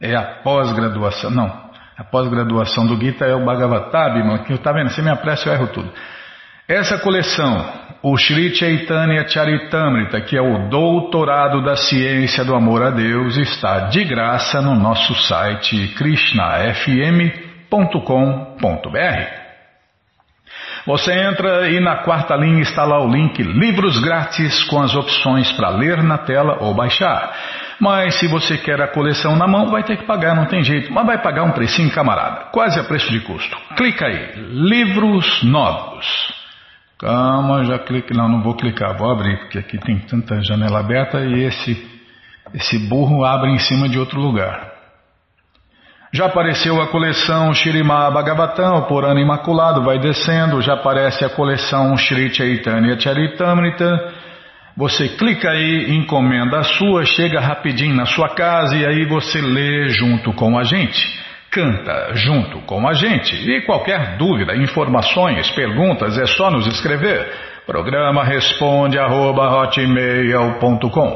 é 0.00 0.14
a 0.14 0.22
pós-graduação, 0.44 1.32
não, 1.32 1.52
a 1.98 2.04
pós-graduação 2.04 2.86
do 2.86 2.96
Gita 2.96 3.24
é 3.24 3.34
o 3.34 3.44
Bhagavatam, 3.44 4.18
irmão, 4.18 4.38
que 4.44 4.56
tá 4.58 4.70
vendo, 4.70 4.90
se 4.90 5.02
me 5.02 5.10
apressa 5.10 5.48
eu 5.48 5.54
erro 5.54 5.66
tudo. 5.66 5.92
Essa 6.68 6.96
coleção, 7.00 7.72
o 8.04 8.16
Sri 8.16 8.54
Chaitanya 8.54 9.26
Charitamrita, 9.26 10.20
que 10.20 10.36
é 10.36 10.40
o 10.40 10.68
doutorado 10.68 11.60
da 11.64 11.74
ciência 11.74 12.44
do 12.44 12.54
amor 12.54 12.84
a 12.84 12.90
Deus, 12.90 13.36
está 13.36 13.88
de 13.88 14.04
graça 14.04 14.62
no 14.62 14.76
nosso 14.76 15.12
site 15.26 15.88
krishnafm.com 15.96 17.43
www.livros.com.br. 17.74 19.44
Você 20.86 21.12
entra 21.12 21.68
e 21.70 21.80
na 21.80 21.96
quarta 21.96 22.36
linha 22.36 22.60
está 22.60 22.84
lá 22.84 23.02
o 23.02 23.08
link 23.08 23.42
Livros 23.42 23.98
Grátis 23.98 24.62
com 24.64 24.80
as 24.82 24.94
opções 24.94 25.50
para 25.52 25.70
ler 25.70 26.02
na 26.02 26.18
tela 26.18 26.58
ou 26.60 26.74
baixar. 26.74 27.34
Mas 27.80 28.16
se 28.16 28.28
você 28.28 28.58
quer 28.58 28.80
a 28.80 28.88
coleção 28.88 29.34
na 29.34 29.48
mão, 29.48 29.70
vai 29.70 29.82
ter 29.82 29.96
que 29.96 30.04
pagar, 30.04 30.36
não 30.36 30.46
tem 30.46 30.62
jeito. 30.62 30.92
Mas 30.92 31.06
vai 31.06 31.20
pagar 31.20 31.42
um 31.44 31.52
precinho, 31.52 31.90
camarada, 31.90 32.50
quase 32.52 32.78
a 32.78 32.84
preço 32.84 33.10
de 33.10 33.20
custo. 33.20 33.56
Clica 33.76 34.06
aí, 34.06 34.32
Livros 34.50 35.42
Novos. 35.42 36.32
Calma, 36.98 37.64
já 37.64 37.78
clique. 37.78 38.14
Não, 38.14 38.28
não 38.28 38.42
vou 38.42 38.54
clicar, 38.54 38.96
vou 38.96 39.10
abrir, 39.10 39.38
porque 39.38 39.58
aqui 39.58 39.78
tem 39.78 39.98
tanta 40.00 40.40
janela 40.42 40.80
aberta 40.80 41.18
e 41.20 41.44
esse, 41.44 41.90
esse 42.52 42.78
burro 42.88 43.24
abre 43.24 43.50
em 43.50 43.58
cima 43.58 43.88
de 43.88 43.98
outro 43.98 44.20
lugar. 44.20 44.73
Já 46.14 46.26
apareceu 46.26 46.80
a 46.80 46.86
coleção 46.86 47.52
Shirimá 47.52 48.08
Bhagavatam, 48.08 48.82
por 48.82 49.04
ano 49.04 49.18
imaculado, 49.18 49.82
vai 49.82 49.98
descendo, 49.98 50.62
já 50.62 50.74
aparece 50.74 51.24
a 51.24 51.28
coleção 51.28 51.96
Shri 51.96 52.32
Chaitanya 52.32 52.96
Charitamrita. 52.96 54.12
Você 54.76 55.08
clica 55.08 55.50
aí, 55.50 55.92
encomenda 55.92 56.60
a 56.60 56.62
sua, 56.62 57.04
chega 57.04 57.40
rapidinho 57.40 57.96
na 57.96 58.06
sua 58.06 58.28
casa 58.28 58.76
e 58.76 58.86
aí 58.86 59.04
você 59.06 59.40
lê 59.40 59.88
junto 59.88 60.32
com 60.34 60.56
a 60.56 60.62
gente. 60.62 61.04
Canta 61.50 62.12
junto 62.14 62.60
com 62.60 62.86
a 62.86 62.94
gente. 62.94 63.34
E 63.34 63.62
qualquer 63.62 64.16
dúvida, 64.16 64.54
informações, 64.54 65.50
perguntas, 65.50 66.16
é 66.16 66.26
só 66.26 66.48
nos 66.48 66.68
escrever. 66.68 67.26
Programa 67.66 68.22
responde 68.22 68.96
arroba, 69.00 69.50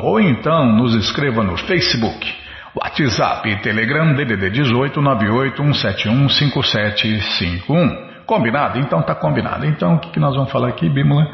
ou 0.02 0.20
então 0.20 0.72
nos 0.72 0.92
escreva 0.96 1.44
no 1.44 1.56
Facebook. 1.56 2.47
WhatsApp 2.74 3.48
e 3.48 3.56
Telegram 3.60 4.14
DDD 4.14 4.50
18 4.50 5.00
98171 5.00 6.28
5751. 6.28 8.24
Combinado? 8.26 8.78
Então 8.78 9.02
tá 9.02 9.14
combinado. 9.14 9.64
Então 9.66 9.94
o 9.94 9.98
que, 9.98 10.10
que 10.10 10.20
nós 10.20 10.34
vamos 10.34 10.52
falar 10.52 10.68
aqui, 10.68 10.88
Bímola? 10.88 11.26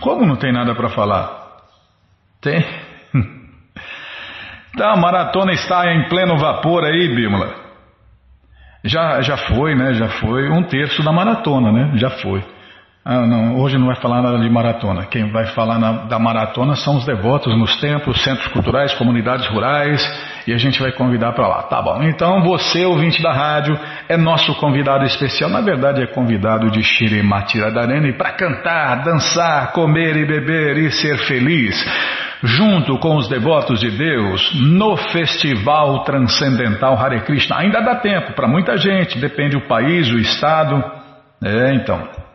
Como 0.00 0.26
não 0.26 0.36
tem 0.36 0.52
nada 0.52 0.74
para 0.74 0.88
falar? 0.88 1.30
Tem. 2.40 2.64
Tá, 4.76 4.92
a 4.92 4.96
maratona 4.96 5.52
está 5.52 5.92
em 5.92 6.08
pleno 6.08 6.38
vapor 6.38 6.84
aí, 6.84 7.08
Bímola. 7.12 7.52
Já, 8.84 9.20
já 9.22 9.36
foi, 9.36 9.74
né? 9.74 9.94
Já 9.94 10.08
foi 10.08 10.48
um 10.50 10.62
terço 10.62 11.02
da 11.02 11.10
maratona, 11.10 11.72
né? 11.72 11.92
Já 11.96 12.10
foi. 12.10 12.44
Ah, 13.10 13.26
não, 13.26 13.58
hoje 13.58 13.78
não 13.78 13.86
vai 13.86 13.96
falar 13.96 14.20
nada 14.20 14.38
de 14.38 14.50
maratona. 14.50 15.06
Quem 15.06 15.32
vai 15.32 15.46
falar 15.46 15.78
na, 15.78 15.92
da 16.04 16.18
maratona 16.18 16.76
são 16.76 16.98
os 16.98 17.06
devotos 17.06 17.58
nos 17.58 17.80
templos, 17.80 18.22
centros 18.22 18.48
culturais, 18.48 18.92
comunidades 18.92 19.46
rurais 19.46 20.06
e 20.46 20.52
a 20.52 20.58
gente 20.58 20.78
vai 20.78 20.92
convidar 20.92 21.32
para 21.32 21.48
lá. 21.48 21.62
Tá 21.62 21.80
bom. 21.80 22.02
Então 22.02 22.42
você, 22.42 22.84
ouvinte 22.84 23.22
da 23.22 23.32
rádio, 23.32 23.80
é 24.10 24.16
nosso 24.18 24.54
convidado 24.56 25.06
especial. 25.06 25.48
Na 25.48 25.62
verdade, 25.62 26.02
é 26.02 26.06
convidado 26.06 26.70
de 26.70 26.82
Shirimati 26.82 27.58
Radharani 27.58 28.12
para 28.12 28.32
cantar, 28.32 28.96
dançar, 29.02 29.72
comer 29.72 30.14
e 30.14 30.26
beber 30.26 30.76
e 30.76 30.90
ser 30.90 31.16
feliz. 31.20 31.82
Junto 32.42 32.98
com 32.98 33.16
os 33.16 33.26
devotos 33.26 33.80
de 33.80 33.90
Deus 33.90 34.52
no 34.54 34.98
Festival 34.98 36.04
Transcendental 36.04 36.94
Hare 36.98 37.22
Krishna. 37.22 37.56
Ainda 37.56 37.80
dá 37.80 37.94
tempo 37.94 38.34
para 38.34 38.46
muita 38.46 38.76
gente, 38.76 39.18
depende 39.18 39.56
do 39.56 39.66
país, 39.66 40.10
o 40.10 40.18
estado. 40.18 40.84
É, 41.42 41.72
então. 41.72 42.27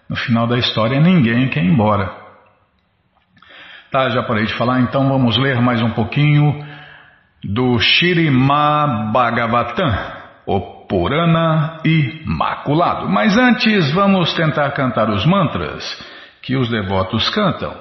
No 0.09 0.17
final 0.17 0.45
da 0.45 0.57
história 0.57 0.99
ninguém 0.99 1.47
quer 1.47 1.63
ir 1.63 1.69
embora. 1.69 2.24
Tá, 3.95 4.10
já 4.10 4.23
parei 4.23 4.43
de 4.43 4.53
falar, 4.55 4.81
então 4.81 5.08
vamos 5.08 5.38
ler 5.38 5.62
mais 5.62 5.81
um 5.81 5.91
pouquinho 5.91 6.62
do 7.41 7.79
Shirima 7.79 9.10
Bhagavatam, 9.13 9.89
o 10.45 10.60
Purana 10.86 11.77
Imaculado. 11.86 13.08
Mas 13.08 13.38
antes 13.38 13.93
vamos 13.93 14.34
tentar 14.34 14.69
cantar 14.71 15.10
os 15.10 15.25
mantras 15.25 15.81
que 16.41 16.58
os 16.58 16.69
devotos 16.69 17.29
cantam. 17.29 17.73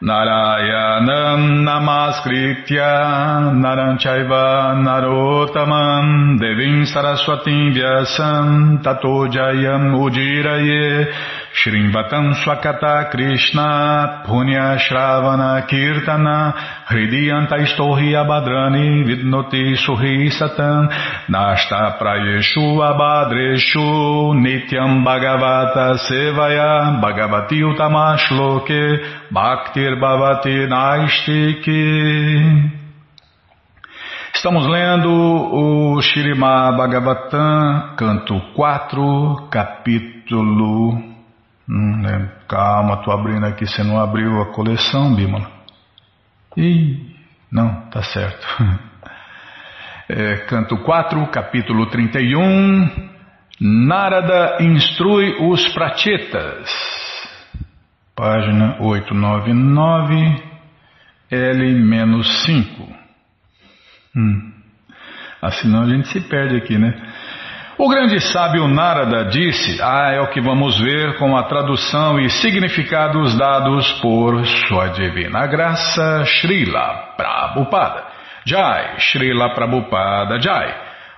Narayanam 0.00 1.62
Namaskritya 1.62 3.52
Naranchaiva 3.54 4.74
Narotaman 4.82 6.38
Devim 6.40 6.84
Saraswatim 6.86 7.70
Vyasam 7.70 8.78
Tato 8.82 9.28
Jayam 9.30 9.94
Ujiraye 10.02 11.08
Shrimvatam 11.54 12.32
Swakata 12.42 13.10
Krishna 13.10 14.24
Punya 14.26 14.78
Shravana 14.80 15.68
Kirtana 15.68 16.54
Hridiyanta 16.88 17.58
Istohi 17.60 18.16
Abadrani 18.16 19.04
Vidnoti 19.04 19.76
Suhi 19.76 20.32
Satan 20.32 20.88
Nasta 21.28 21.98
Prayeshu 22.00 22.80
Abadreshu 22.80 24.32
Nityam 24.32 25.04
Bhagavata 25.04 25.98
Sevaya 26.00 26.98
Bhagavati 27.02 27.60
Utamashloke 27.60 28.98
Bhaktir 29.30 30.00
Bhavati 30.00 30.66
Naistiki. 30.66 31.82
Estamos 34.34 34.66
lendo 34.66 35.10
o 35.12 36.00
Shirima 36.00 36.72
Bhagavatam, 36.72 37.94
canto 37.96 38.40
4, 38.56 39.48
capítulo 39.50 41.11
Hum, 41.68 42.02
né? 42.02 42.30
Calma, 42.48 43.02
tô 43.02 43.10
abrindo 43.10 43.46
aqui. 43.46 43.66
Você 43.66 43.82
não 43.82 43.98
abriu 44.00 44.40
a 44.40 44.52
coleção, 44.52 45.14
Bímola? 45.14 45.50
Ih, 46.56 47.14
não, 47.50 47.88
tá 47.90 48.02
certo. 48.02 48.46
É, 50.08 50.44
canto 50.46 50.76
4, 50.78 51.26
capítulo 51.28 51.86
31. 51.86 52.90
Narada 53.60 54.58
instrui 54.60 55.36
os 55.40 55.72
prachetas. 55.72 56.68
Página 58.14 58.76
899, 58.82 60.42
L-5. 61.30 62.88
Hum. 64.14 64.52
Assim 65.40 65.74
a 65.74 65.86
gente 65.86 66.08
se 66.08 66.20
perde 66.28 66.56
aqui, 66.56 66.76
né? 66.76 67.11
O 67.78 67.88
grande 67.88 68.20
sábio 68.20 68.68
Narada 68.68 69.24
disse: 69.24 69.80
Ah, 69.82 70.10
é 70.12 70.20
o 70.20 70.28
que 70.28 70.40
vamos 70.40 70.78
ver 70.78 71.16
com 71.16 71.36
a 71.36 71.44
tradução 71.44 72.20
e 72.20 72.28
significados 72.28 73.36
dados 73.36 73.90
por 74.00 74.44
Sua 74.68 74.88
Divina 74.88 75.46
Graça 75.46 76.24
Srila 76.26 77.14
Prabhupada. 77.16 78.04
Jai, 78.44 78.98
Srila 78.98 79.54
Prabhupada 79.54 80.38
Jai. 80.38 80.74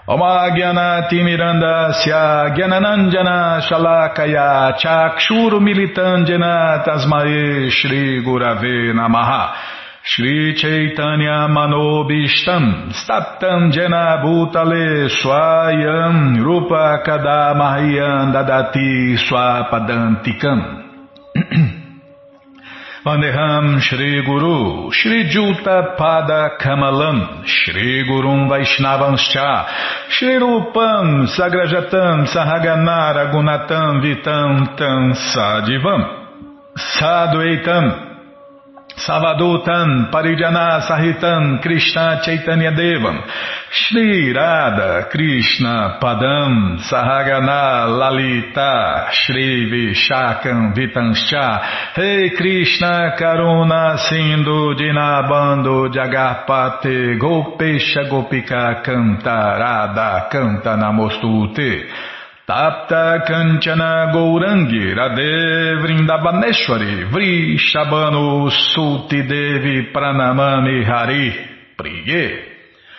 Oma 0.06 0.50
Mirandasya 0.50 2.50
Gyananandjana 2.54 3.60
Shalakaya 3.62 4.76
Chakshuru 4.78 5.60
Militandjana 5.60 6.84
Tasmae 6.84 7.70
Shri 7.70 8.22
Gurave 8.22 8.92
Namaha 8.92 9.54
Shri 10.06 10.54
Chaitanya 10.54 11.48
Manobishtam 11.48 12.92
Staptam 12.92 13.72
Jena 13.72 14.20
Bhutale 14.22 15.08
Swayam 15.08 16.44
Rupa 16.44 17.02
Kadamahyam 17.02 18.28
Dadati 18.30 19.16
Swapadantikam. 19.16 20.60
Vandeham 23.06 23.80
Shri 23.80 24.22
Guru 24.26 24.90
Shri 24.92 25.24
Juta 25.30 25.96
Pada 25.98 26.58
Kamalam 26.60 27.46
Shri 27.46 28.04
Gurum 28.06 28.50
Vaishnavanscha 28.50 29.66
Shri 30.10 30.36
Rupam 30.38 31.26
Sagrajatam 31.32 32.26
Sahaganara 32.28 33.32
Gunatam 33.32 34.02
Vitam 34.04 34.76
Tam 34.76 35.14
Sadivam 35.32 36.02
Sadhuaitam 36.76 38.13
Savadutam 38.96 40.10
Parijana 40.12 40.80
Sahitam 40.86 41.60
Krishna 41.60 42.20
Chaitanya 42.24 42.70
Devam. 42.70 43.20
Shri 43.70 44.32
Radha 44.32 45.08
Krishna 45.10 45.98
Padam 46.00 46.78
Sahagana 46.78 47.88
Lalita 47.90 49.08
Shri 49.10 49.66
Vishakam 49.68 50.72
Vitanscha. 50.76 51.96
Rei 51.96 52.30
Krishna 52.36 53.16
Karuna 53.18 53.98
Sindhu 53.98 54.74
Dinabando 54.76 55.88
Jagarpate 55.92 57.18
Gopesha 57.18 58.08
Gopika 58.08 58.80
Canta 58.84 59.58
Radha 59.58 60.28
Canta 60.30 60.76
Namostute 60.76 62.13
Tapta 62.46 63.24
Kanchana 63.24 64.12
Gourangi 64.12 64.92
Radhe 64.94 65.80
Vrindavaneshwari 65.80 67.04
Vri 67.10 67.56
Shabano 67.56 68.50
Suti 68.50 69.22
Devi 69.26 69.90
Pranamani 69.90 70.84
Hari 70.84 71.32
Priye. 71.74 72.52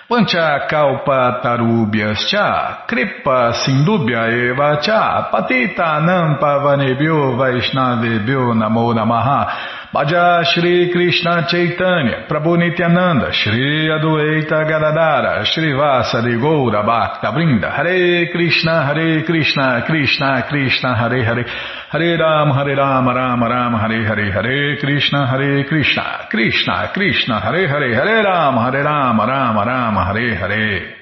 Pancha 0.10 0.68
Kalpa 0.68 1.42
Tarubhyas 1.44 2.28
Cha 2.30 2.86
Kripa 2.88 3.54
Sindubhya 3.54 4.30
Eva 4.30 4.80
Cha 4.82 5.30
Patita 5.32 6.00
Nampa 6.02 6.60
Vanebhyo 6.62 7.36
Vaishnavebhyo 7.38 8.54
Namo 8.54 8.94
Namaha 8.94 9.65
Bhaja 9.96 10.44
Shri 10.44 10.92
Krishna 10.92 11.48
Chaitanya, 11.48 12.26
Prabhu 12.28 12.58
Nityananda, 12.58 13.32
Shri 13.32 13.88
Adueita 13.88 14.68
Gadadara, 14.68 15.46
Shri 15.46 15.72
Vasari 15.72 16.36
Goura 16.38 16.84
Bhakta 16.84 17.32
Brinda, 17.32 17.72
Hare 17.74 18.30
Krishna, 18.30 18.86
Hare 18.88 19.24
Krishna, 19.24 19.86
Krishna 19.88 20.44
Krishna, 20.50 20.98
Hare 20.98 21.24
Hare, 21.24 21.46
Hare 21.92 22.18
Ram, 22.18 22.52
Hare 22.52 22.76
Ram, 22.76 23.08
Ram 23.08 23.42
Ram, 23.42 23.74
Hare 23.80 24.04
Hare, 24.06 24.32
Hare 24.34 24.78
Krishna, 24.82 25.28
Hare 25.28 25.64
Krishna, 25.64 26.28
Krishna 26.30 26.92
Krishna, 26.94 27.40
Hare 27.40 27.66
Hare, 27.66 27.96
Hare 27.96 28.22
Ram, 28.22 28.58
Hare 28.58 28.84
Ram, 28.84 29.18
Ram 29.18 29.58
Ram, 29.58 29.96
Hare 29.96 30.36
Hare. 30.36 30.96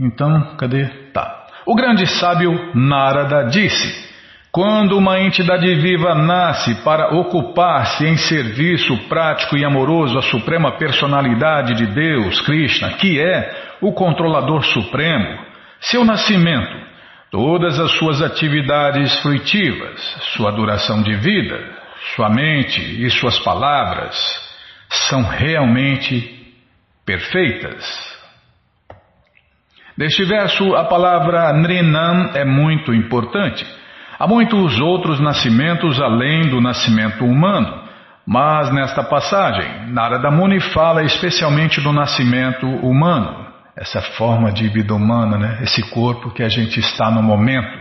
Então, 0.00 0.56
cadê? 0.56 0.88
Tá. 1.12 1.46
O 1.64 1.76
grande 1.76 2.06
sábio 2.08 2.72
Narada 2.74 3.44
disse. 3.44 4.11
Quando 4.52 4.98
uma 4.98 5.18
entidade 5.18 5.74
viva 5.76 6.14
nasce 6.14 6.74
para 6.84 7.14
ocupar-se 7.14 8.04
em 8.04 8.18
serviço 8.18 8.94
prático 9.08 9.56
e 9.56 9.64
amoroso 9.64 10.18
à 10.18 10.20
Suprema 10.20 10.76
Personalidade 10.76 11.72
de 11.72 11.86
Deus, 11.86 12.38
Krishna, 12.42 12.90
que 12.98 13.18
é 13.18 13.78
o 13.80 13.94
controlador 13.94 14.62
supremo, 14.62 15.38
seu 15.80 16.04
nascimento, 16.04 16.76
todas 17.30 17.80
as 17.80 17.92
suas 17.92 18.20
atividades 18.20 19.16
fruitivas, 19.22 19.98
sua 20.36 20.50
duração 20.50 21.02
de 21.02 21.14
vida, 21.14 21.58
sua 22.14 22.28
mente 22.28 22.78
e 23.02 23.08
suas 23.08 23.38
palavras 23.38 24.14
são 24.90 25.22
realmente 25.22 26.52
perfeitas. 27.06 27.82
Neste 29.96 30.24
verso, 30.24 30.74
a 30.74 30.84
palavra 30.84 31.54
Nrinam 31.54 32.32
é 32.34 32.44
muito 32.44 32.92
importante 32.92 33.64
Há 34.22 34.26
muitos 34.28 34.78
outros 34.78 35.18
nascimentos 35.18 36.00
além 36.00 36.48
do 36.48 36.60
nascimento 36.60 37.24
humano, 37.24 37.82
mas 38.24 38.72
nesta 38.72 39.02
passagem, 39.02 39.88
Narada 39.88 40.30
Muni 40.30 40.60
fala 40.60 41.02
especialmente 41.02 41.80
do 41.80 41.92
nascimento 41.92 42.64
humano, 42.64 43.48
essa 43.76 44.00
forma 44.00 44.52
de 44.52 44.68
vida 44.68 44.94
humana, 44.94 45.36
né? 45.36 45.58
esse 45.62 45.82
corpo 45.90 46.30
que 46.30 46.44
a 46.44 46.48
gente 46.48 46.78
está 46.78 47.10
no 47.10 47.20
momento. 47.20 47.76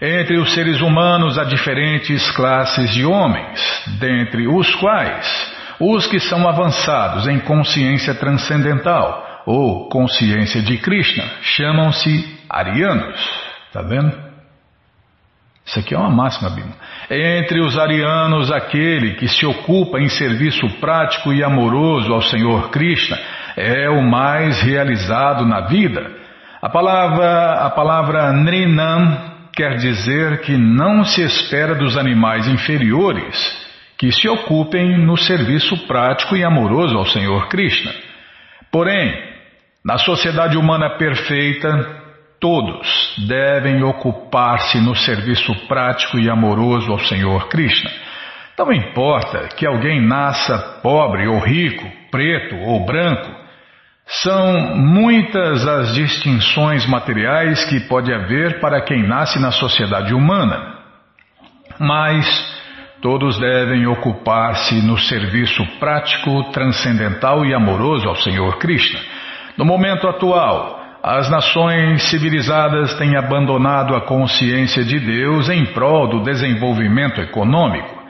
Entre 0.00 0.38
os 0.38 0.54
seres 0.54 0.80
humanos 0.80 1.36
há 1.36 1.44
diferentes 1.44 2.30
classes 2.30 2.94
de 2.94 3.04
homens, 3.04 3.60
dentre 4.00 4.48
os 4.48 4.74
quais 4.76 5.52
os 5.78 6.06
que 6.06 6.18
são 6.18 6.48
avançados 6.48 7.28
em 7.28 7.38
consciência 7.40 8.14
transcendental 8.14 9.42
ou 9.44 9.90
consciência 9.90 10.62
de 10.62 10.78
Krishna 10.78 11.24
chamam-se 11.42 12.40
arianos. 12.48 13.20
Está 13.68 13.82
vendo? 13.82 14.31
Isso 15.64 15.78
aqui 15.78 15.94
é 15.94 15.98
uma 15.98 16.10
máxima, 16.10 16.50
Bima. 16.50 16.74
Entre 17.10 17.60
os 17.60 17.78
arianos, 17.78 18.50
aquele 18.50 19.14
que 19.14 19.28
se 19.28 19.46
ocupa 19.46 20.00
em 20.00 20.08
serviço 20.08 20.68
prático 20.80 21.32
e 21.32 21.42
amoroso 21.42 22.12
ao 22.12 22.22
Senhor 22.22 22.70
Krishna 22.70 23.18
é 23.56 23.88
o 23.88 24.02
mais 24.02 24.60
realizado 24.60 25.46
na 25.46 25.62
vida. 25.62 26.10
A 26.60 26.68
palavra, 26.68 27.52
a 27.66 27.70
palavra 27.70 28.32
Nrinam 28.32 29.32
quer 29.54 29.76
dizer 29.76 30.40
que 30.40 30.56
não 30.56 31.04
se 31.04 31.22
espera 31.22 31.74
dos 31.74 31.96
animais 31.96 32.48
inferiores 32.48 33.60
que 33.98 34.10
se 34.10 34.28
ocupem 34.28 34.98
no 34.98 35.16
serviço 35.16 35.86
prático 35.86 36.34
e 36.34 36.42
amoroso 36.42 36.96
ao 36.96 37.06
Senhor 37.06 37.48
Krishna. 37.48 37.92
Porém, 38.70 39.14
na 39.84 39.98
sociedade 39.98 40.56
humana 40.56 40.96
perfeita, 40.96 42.01
Todos 42.42 43.14
devem 43.28 43.84
ocupar-se 43.84 44.80
no 44.80 44.96
serviço 44.96 45.54
prático 45.68 46.18
e 46.18 46.28
amoroso 46.28 46.90
ao 46.90 46.98
Senhor 46.98 47.48
Krishna. 47.48 47.88
Não 48.58 48.72
importa 48.72 49.46
que 49.56 49.64
alguém 49.64 50.04
nasça 50.04 50.80
pobre 50.82 51.28
ou 51.28 51.38
rico, 51.38 51.88
preto 52.10 52.56
ou 52.56 52.84
branco, 52.84 53.30
são 54.04 54.76
muitas 54.76 55.64
as 55.68 55.94
distinções 55.94 56.84
materiais 56.84 57.64
que 57.66 57.78
pode 57.88 58.12
haver 58.12 58.58
para 58.58 58.82
quem 58.82 59.06
nasce 59.06 59.38
na 59.38 59.52
sociedade 59.52 60.12
humana. 60.12 60.78
Mas 61.78 62.26
todos 63.00 63.38
devem 63.38 63.86
ocupar-se 63.86 64.84
no 64.84 64.98
serviço 64.98 65.64
prático, 65.78 66.50
transcendental 66.50 67.44
e 67.46 67.54
amoroso 67.54 68.08
ao 68.08 68.16
Senhor 68.16 68.58
Krishna. 68.58 68.98
No 69.56 69.64
momento 69.64 70.08
atual, 70.08 70.81
as 71.02 71.28
nações 71.28 72.00
civilizadas 72.10 72.94
têm 72.94 73.16
abandonado 73.16 73.96
a 73.96 74.02
consciência 74.02 74.84
de 74.84 75.00
Deus 75.00 75.48
em 75.48 75.66
prol 75.66 76.08
do 76.08 76.22
desenvolvimento 76.22 77.20
econômico. 77.20 78.00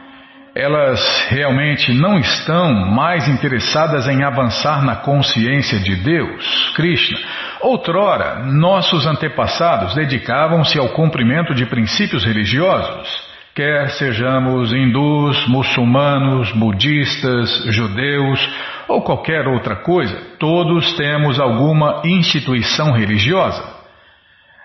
Elas 0.55 1.26
realmente 1.31 1.94
não 1.94 2.18
estão 2.18 2.74
mais 2.90 3.26
interessadas 3.26 4.07
em 4.07 4.22
avançar 4.22 4.85
na 4.85 4.96
consciência 4.96 5.81
de 5.81 5.96
Deus, 5.96 6.70
Krishna. 6.76 7.18
Outrora, 7.62 8.40
nossos 8.44 9.07
antepassados 9.07 9.94
dedicavam-se 9.94 10.78
ao 10.78 10.90
cumprimento 10.90 11.55
de 11.55 11.64
princípios 11.64 12.26
religiosos. 12.26 13.21
Quer 13.54 13.90
sejamos 13.90 14.72
hindus, 14.72 15.46
muçulmanos, 15.46 16.50
budistas, 16.52 17.64
judeus 17.66 18.40
ou 18.88 19.02
qualquer 19.02 19.46
outra 19.46 19.76
coisa, 19.76 20.16
todos 20.38 20.96
temos 20.96 21.38
alguma 21.38 22.00
instituição 22.02 22.92
religiosa. 22.92 23.62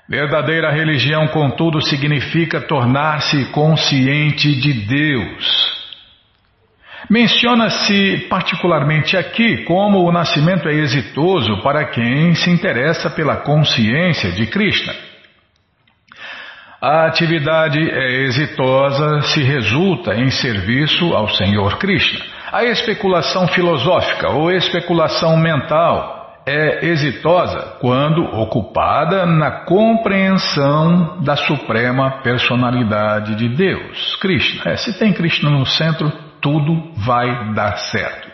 Verdadeira 0.08 0.72
religião, 0.72 1.28
contudo, 1.28 1.82
significa 1.82 2.62
tornar-se 2.62 3.52
consciente 3.52 4.56
de 4.56 4.72
Deus. 4.72 5.78
Menciona-se 7.10 8.26
particularmente 8.30 9.18
aqui 9.18 9.66
como 9.66 10.00
o 10.00 10.12
nascimento 10.14 10.70
é 10.70 10.74
exitoso 10.74 11.62
para 11.62 11.86
quem 11.86 12.34
se 12.36 12.50
interessa 12.50 13.10
pela 13.10 13.36
consciência 13.36 14.32
de 14.32 14.46
Krishna. 14.46 15.07
A 16.80 17.08
atividade 17.08 17.80
é 17.80 18.22
exitosa 18.26 19.22
se 19.22 19.42
resulta 19.42 20.14
em 20.14 20.30
serviço 20.30 21.12
ao 21.16 21.28
Senhor 21.28 21.80
Krishna. 21.80 22.24
A 22.52 22.66
especulação 22.66 23.48
filosófica 23.48 24.30
ou 24.30 24.52
especulação 24.52 25.36
mental 25.38 26.38
é 26.46 26.86
exitosa 26.86 27.78
quando 27.82 28.24
ocupada 28.24 29.26
na 29.26 29.66
compreensão 29.66 31.18
da 31.24 31.36
suprema 31.36 32.22
personalidade 32.22 33.34
de 33.34 33.50
Deus, 33.50 34.16
Krishna. 34.18 34.72
É, 34.72 34.78
se 34.78 34.98
tem 35.00 35.12
Krishna 35.12 35.50
no 35.50 35.66
centro, 35.66 36.12
tudo 36.40 36.94
vai 36.96 37.56
dar 37.56 37.76
certo. 37.78 38.30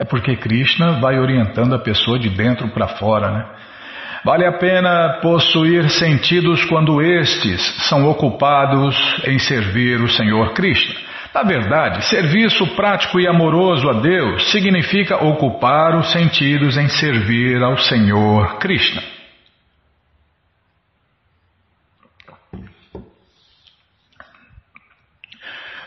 É 0.00 0.06
porque 0.06 0.36
Krishna 0.36 0.92
vai 1.00 1.18
orientando 1.18 1.74
a 1.74 1.78
pessoa 1.78 2.18
de 2.18 2.30
dentro 2.30 2.66
para 2.68 2.88
fora, 2.88 3.30
né? 3.30 3.46
Vale 4.24 4.44
a 4.44 4.52
pena 4.52 5.20
possuir 5.22 5.88
sentidos 5.90 6.64
quando 6.64 7.00
estes 7.00 7.60
são 7.88 8.08
ocupados 8.08 8.96
em 9.24 9.38
servir 9.38 10.00
o 10.00 10.08
Senhor 10.08 10.52
Krishna. 10.54 10.94
Na 11.34 11.42
verdade, 11.42 12.04
serviço 12.06 12.66
prático 12.74 13.20
e 13.20 13.28
amoroso 13.28 13.88
a 13.88 13.92
Deus 14.00 14.50
significa 14.50 15.22
ocupar 15.24 15.96
os 15.96 16.10
sentidos 16.10 16.76
em 16.76 16.88
servir 16.88 17.62
ao 17.62 17.76
Senhor 17.78 18.58
Krishna. 18.58 19.02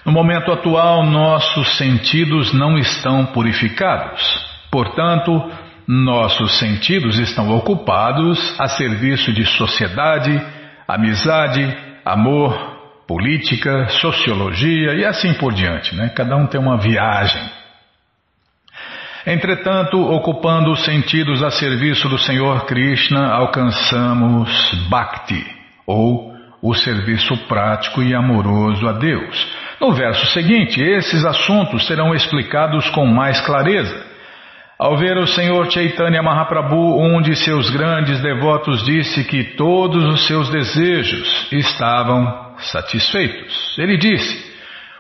No 0.06 0.12
momento 0.12 0.52
atual, 0.52 1.04
nossos 1.06 1.78
sentidos 1.78 2.54
não 2.54 2.78
estão 2.78 3.26
purificados. 3.28 4.22
Portanto, 4.72 5.52
nossos 5.93 6.58
sentidos 6.58 7.19
estão 7.19 7.49
ocupados 7.49 8.56
a 8.58 8.65
serviço 8.65 9.34
de 9.34 9.43
sociedade, 9.45 10.41
amizade, 10.88 11.62
amor, 12.06 12.58
política, 13.06 13.89
sociologia 13.89 14.93
e 14.93 15.04
assim 15.04 15.34
por 15.34 15.54
diante. 15.54 15.93
Né? 15.93 16.08
Cada 16.15 16.38
um 16.38 16.47
tem 16.47 16.62
uma 16.62 16.77
viagem. 16.77 17.41
Entretanto, 19.27 19.99
ocupando 19.99 20.71
os 20.71 20.86
sentidos 20.86 21.43
a 21.43 21.51
serviço 21.51 22.08
do 22.08 22.17
Senhor 22.17 22.65
Krishna, 22.65 23.27
alcançamos 23.34 24.49
Bhakti, 24.89 25.45
ou 25.86 26.34
o 26.62 26.73
serviço 26.73 27.36
prático 27.49 28.01
e 28.01 28.15
amoroso 28.15 28.88
a 28.88 28.93
Deus. 28.93 29.45
No 29.82 29.91
verso 29.91 30.25
seguinte, 30.27 30.82
esses 30.82 31.25
assuntos 31.25 31.86
serão 31.86 32.15
explicados 32.15 32.89
com 32.91 33.06
mais 33.06 33.41
clareza. 33.41 34.11
Ao 34.82 34.98
ver 34.98 35.15
o 35.15 35.28
Senhor 35.28 35.72
Chaitanya 35.72 36.24
Mahaprabhu, 36.24 37.00
um 37.00 37.22
de 37.22 37.36
seus 37.36 37.70
grandes 37.70 38.20
devotos 38.20 38.84
disse 38.84 39.24
que 39.26 39.56
todos 39.56 40.04
os 40.06 40.26
seus 40.26 40.50
desejos 40.50 41.48
estavam 41.52 42.56
satisfeitos. 42.58 43.78
Ele 43.78 43.96
disse: 43.96 44.44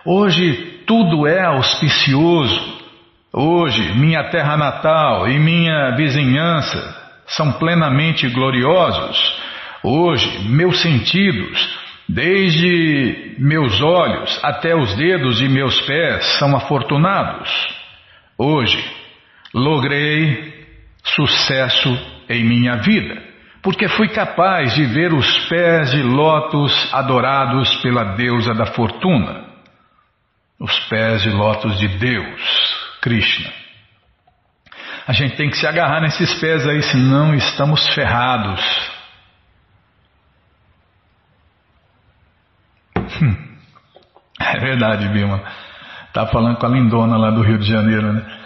Hoje 0.05 0.83
tudo 0.85 1.25
é 1.25 1.43
auspicioso. 1.45 2.79
Hoje 3.33 3.95
minha 3.95 4.25
terra 4.25 4.55
natal 4.55 5.27
e 5.27 5.39
minha 5.39 5.95
vizinhança 5.95 6.95
são 7.25 7.53
plenamente 7.53 8.29
gloriosos. 8.29 9.41
Hoje 9.83 10.47
meus 10.47 10.79
sentidos, 10.79 11.75
desde 12.07 13.35
meus 13.39 13.81
olhos 13.81 14.39
até 14.43 14.75
os 14.75 14.93
dedos 14.93 15.39
de 15.39 15.49
meus 15.49 15.81
pés, 15.81 16.23
são 16.37 16.55
afortunados. 16.55 17.49
Hoje 18.37 19.00
logrei 19.53 20.65
sucesso 21.03 21.89
em 22.29 22.43
minha 22.43 22.77
vida, 22.77 23.21
porque 23.61 23.87
fui 23.89 24.09
capaz 24.09 24.73
de 24.73 24.85
ver 24.85 25.13
os 25.13 25.47
pés 25.47 25.91
de 25.91 26.01
lótus 26.01 26.93
adorados 26.93 27.75
pela 27.77 28.15
deusa 28.15 28.53
da 28.53 28.67
fortuna, 28.67 29.45
os 30.59 30.79
pés 30.85 31.21
de 31.23 31.29
lótus 31.29 31.77
de 31.77 31.87
Deus, 31.87 32.97
Krishna. 33.01 33.51
A 35.07 35.13
gente 35.13 35.35
tem 35.35 35.49
que 35.49 35.57
se 35.57 35.67
agarrar 35.67 36.01
nesses 36.01 36.33
pés 36.35 36.65
aí, 36.67 36.81
senão 36.83 37.33
estamos 37.33 37.87
ferrados. 37.93 38.61
Hum. 43.21 43.51
É 44.39 44.59
verdade, 44.59 45.07
Bima. 45.09 45.41
Tá 46.13 46.27
falando 46.27 46.57
com 46.57 46.65
a 46.65 46.69
lindona 46.69 47.17
lá 47.17 47.31
do 47.31 47.41
Rio 47.41 47.57
de 47.57 47.67
Janeiro, 47.67 48.13
né? 48.13 48.40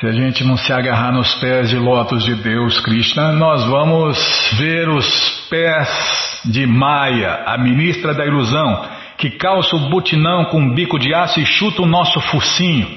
Se 0.00 0.06
a 0.06 0.12
gente 0.12 0.42
não 0.42 0.56
se 0.56 0.72
agarrar 0.72 1.12
nos 1.12 1.36
pés 1.36 1.70
de 1.70 1.76
lótus 1.76 2.24
de 2.24 2.34
Deus, 2.34 2.80
Krishna, 2.80 3.30
nós 3.32 3.64
vamos 3.64 4.18
ver 4.58 4.88
os 4.88 5.46
pés 5.48 6.40
de 6.44 6.66
Maya, 6.66 7.44
a 7.46 7.56
ministra 7.56 8.12
da 8.12 8.26
ilusão, 8.26 8.88
que 9.16 9.30
calça 9.30 9.76
o 9.76 9.88
butinão 9.88 10.46
com 10.46 10.58
um 10.58 10.74
bico 10.74 10.98
de 10.98 11.14
aço 11.14 11.38
e 11.38 11.46
chuta 11.46 11.82
o 11.82 11.86
nosso 11.86 12.20
focinho. 12.20 12.88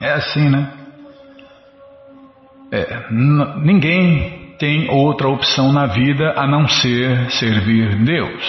É 0.00 0.14
assim, 0.14 0.50
né? 0.50 0.68
É, 2.72 3.06
ninguém 3.62 4.56
tem 4.58 4.90
outra 4.90 5.28
opção 5.28 5.72
na 5.72 5.86
vida 5.86 6.34
a 6.36 6.44
não 6.44 6.66
ser 6.66 7.30
servir 7.30 7.94
Deus. 8.04 8.42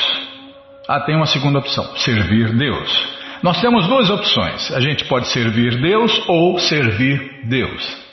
Ah, 0.90 1.00
tem 1.00 1.16
uma 1.16 1.28
segunda 1.28 1.60
opção: 1.60 1.96
servir 1.98 2.56
Deus. 2.56 3.15
Nós 3.42 3.60
temos 3.62 3.88
duas 3.88 4.10
opções. 4.10 4.72
A 4.72 4.80
gente 4.80 5.06
pode 5.06 5.28
servir 5.28 5.80
Deus 5.82 6.22
ou 6.28 6.58
servir 6.60 7.42
Deus. 7.46 8.06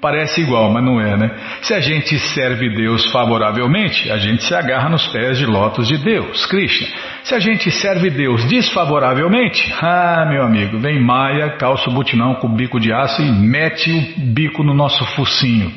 Parece 0.00 0.40
igual, 0.40 0.70
mas 0.70 0.84
não 0.84 1.00
é, 1.00 1.16
né? 1.16 1.30
Se 1.60 1.74
a 1.74 1.80
gente 1.80 2.16
serve 2.20 2.68
Deus 2.70 3.10
favoravelmente, 3.10 4.10
a 4.12 4.16
gente 4.16 4.44
se 4.44 4.54
agarra 4.54 4.88
nos 4.88 5.08
pés 5.08 5.38
de 5.38 5.44
lótus 5.44 5.88
de 5.88 5.98
Deus, 5.98 6.46
Krishna. 6.46 6.86
Se 7.24 7.34
a 7.34 7.40
gente 7.40 7.68
serve 7.70 8.08
Deus 8.08 8.44
desfavoravelmente, 8.44 9.74
ah, 9.82 10.24
meu 10.30 10.44
amigo, 10.44 10.78
vem 10.78 11.00
Maia, 11.00 11.56
calça 11.56 11.90
o 11.90 11.92
butinão 11.92 12.36
com 12.36 12.48
bico 12.48 12.78
de 12.78 12.92
aço 12.92 13.20
e 13.22 13.30
mete 13.30 13.90
o 13.90 14.20
bico 14.20 14.62
no 14.62 14.72
nosso 14.72 15.04
focinho. 15.16 15.72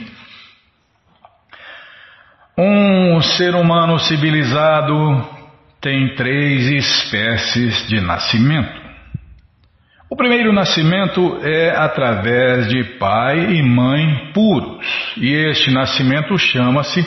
Um 2.55 3.19
ser 3.21 3.55
humano 3.55 3.97
civilizado 3.97 5.25
tem 5.81 6.13
três 6.13 6.69
espécies 6.69 7.87
de 7.87 7.99
nascimento. 7.99 8.80
O 10.11 10.15
primeiro 10.17 10.51
nascimento 10.51 11.39
é 11.41 11.69
através 11.69 12.67
de 12.67 12.83
pai 12.99 13.55
e 13.55 13.63
mãe 13.63 14.29
puros, 14.33 14.85
e 15.15 15.31
este 15.49 15.71
nascimento 15.71 16.37
chama-se 16.37 17.01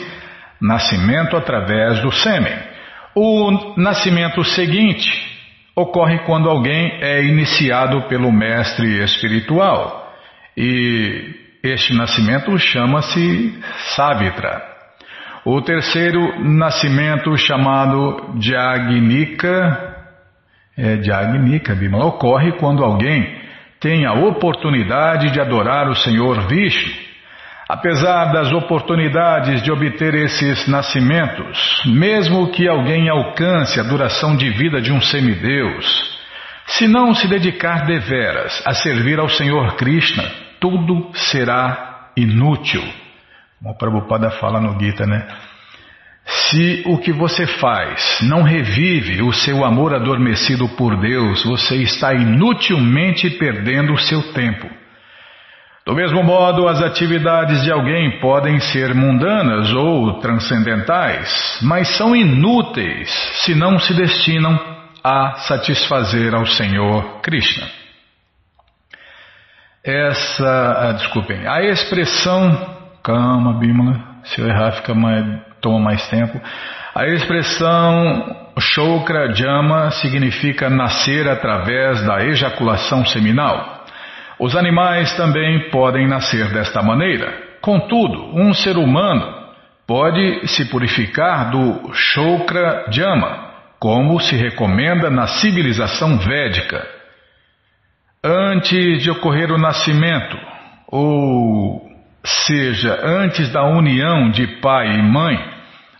nascimento 0.59 1.37
através 1.37 1.99
do 2.01 2.11
sêmen. 2.11 2.57
O 3.13 3.75
nascimento 3.77 4.43
seguinte 4.43 5.07
ocorre 5.75 6.17
quando 6.25 6.49
alguém 6.49 6.97
é 6.99 7.23
iniciado 7.23 8.01
pelo 8.09 8.31
mestre 8.31 9.03
espiritual, 9.03 10.11
e 10.57 11.35
este 11.61 11.93
nascimento 11.93 12.57
chama-se 12.57 13.53
Savitra. 13.95 14.63
O 15.45 15.61
terceiro 15.61 16.43
nascimento, 16.43 17.37
chamado 17.37 18.33
Jagnika, 18.39 19.94
é, 20.77 20.97
de 20.97 21.11
Agnika, 21.11 21.77
ocorre 21.97 22.53
quando 22.53 22.83
alguém 22.83 23.43
tem 23.79 24.05
a 24.05 24.13
oportunidade 24.13 25.31
de 25.31 25.39
adorar 25.39 25.87
o 25.89 25.95
Senhor 25.95 26.47
Vishnu. 26.47 27.05
Apesar 27.67 28.25
das 28.31 28.51
oportunidades 28.51 29.63
de 29.63 29.71
obter 29.71 30.13
esses 30.13 30.67
nascimentos, 30.67 31.81
mesmo 31.85 32.51
que 32.51 32.67
alguém 32.67 33.09
alcance 33.09 33.79
a 33.79 33.83
duração 33.83 34.35
de 34.35 34.49
vida 34.51 34.79
de 34.79 34.91
um 34.91 35.01
semideus, 35.01 36.15
se 36.67 36.87
não 36.87 37.13
se 37.15 37.27
dedicar 37.27 37.85
deveras 37.85 38.61
a 38.65 38.73
servir 38.73 39.19
ao 39.19 39.29
Senhor 39.29 39.75
Krishna, 39.75 40.23
tudo 40.59 41.11
será 41.13 42.11
inútil. 42.15 42.83
Como 43.59 43.73
o 43.73 43.77
Prabhupada 43.77 44.29
fala 44.31 44.59
no 44.59 44.79
Gita, 44.79 45.05
né? 45.07 45.27
Se 46.25 46.83
o 46.87 46.97
que 46.97 47.11
você 47.11 47.45
faz 47.45 48.19
não 48.23 48.41
revive 48.41 49.21
o 49.21 49.31
seu 49.31 49.63
amor 49.63 49.93
adormecido 49.93 50.67
por 50.69 50.99
Deus, 50.99 51.43
você 51.43 51.75
está 51.83 52.13
inutilmente 52.13 53.29
perdendo 53.31 53.93
o 53.93 53.99
seu 53.99 54.33
tempo. 54.33 54.67
Do 55.85 55.93
mesmo 55.93 56.23
modo, 56.23 56.67
as 56.67 56.81
atividades 56.81 57.61
de 57.63 57.71
alguém 57.71 58.19
podem 58.19 58.59
ser 58.59 58.95
mundanas 58.95 59.71
ou 59.71 60.19
transcendentais, 60.19 61.59
mas 61.61 61.95
são 61.95 62.15
inúteis 62.15 63.07
se 63.43 63.53
não 63.53 63.77
se 63.77 63.93
destinam 63.93 64.59
a 65.03 65.35
satisfazer 65.47 66.33
ao 66.33 66.47
Senhor 66.47 67.21
Krishna. 67.21 67.67
Essa, 69.83 70.89
ah, 70.89 70.91
desculpem, 70.93 71.47
a 71.47 71.61
expressão, 71.61 72.75
calma, 73.03 73.59
Bímola, 73.59 74.03
se 74.23 74.41
eu 74.41 74.47
errar 74.47 74.71
fica 74.71 74.95
mais 74.95 75.23
toma 75.65 75.79
mais 75.79 76.07
tempo. 76.09 76.39
A 76.93 77.07
expressão 77.07 78.51
Shokra 78.59 79.33
Jama 79.33 79.89
significa 79.89 80.69
nascer 80.69 81.27
através 81.27 82.05
da 82.05 82.23
ejaculação 82.23 83.03
seminal. 83.03 83.83
Os 84.39 84.55
animais 84.55 85.11
também 85.17 85.71
podem 85.71 86.07
nascer 86.07 86.53
desta 86.53 86.83
maneira. 86.83 87.33
Contudo, 87.61 88.37
um 88.39 88.53
ser 88.53 88.77
humano 88.77 89.25
pode 89.87 90.47
se 90.47 90.65
purificar 90.69 91.49
do 91.49 91.91
Shokra 91.93 92.85
Jama, 92.91 93.49
como 93.79 94.19
se 94.19 94.35
recomenda 94.35 95.09
na 95.09 95.25
civilização 95.25 96.19
védica. 96.19 96.85
Antes 98.23 99.01
de 99.01 99.09
ocorrer 99.09 99.51
o 99.51 99.57
nascimento, 99.57 100.37
ou 100.87 101.81
seja, 102.23 102.99
antes 103.03 103.51
da 103.51 103.63
união 103.63 104.29
de 104.29 104.47
pai 104.61 104.95
e 104.95 105.01
mãe, 105.01 105.54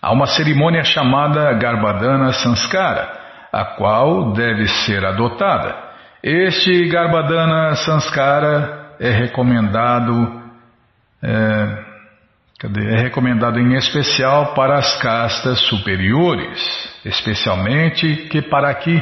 Há 0.06 0.12
uma 0.12 0.28
cerimônia 0.28 0.84
chamada 0.84 1.52
Garbadana 1.54 2.32
Sanskara, 2.32 3.12
a 3.52 3.66
qual 3.66 4.34
deve 4.34 4.68
ser 4.68 5.04
adotada. 5.04 5.76
Este 6.22 6.88
Garbadana 6.90 7.74
Sanskara 7.74 8.92
é 9.00 9.10
recomendado, 9.10 10.44
é, 11.24 11.84
é 12.94 13.02
recomendado 13.02 13.60
em 13.60 13.74
especial 13.74 14.54
para 14.54 14.76
as 14.76 14.96
castas 15.02 15.58
superiores, 15.62 17.00
especialmente 17.04 18.28
que 18.30 18.44
para 18.44 18.70
aqui. 18.70 19.02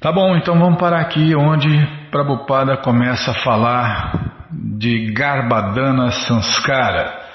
Tá 0.00 0.10
bom, 0.10 0.36
então 0.36 0.58
vamos 0.58 0.80
parar 0.80 1.02
aqui 1.02 1.36
onde 1.36 1.68
Prabhupada 2.10 2.76
começa 2.78 3.30
a 3.30 3.42
falar 3.44 4.48
de 4.50 5.12
Garbhadana 5.12 6.10
Sanskara, 6.10 7.27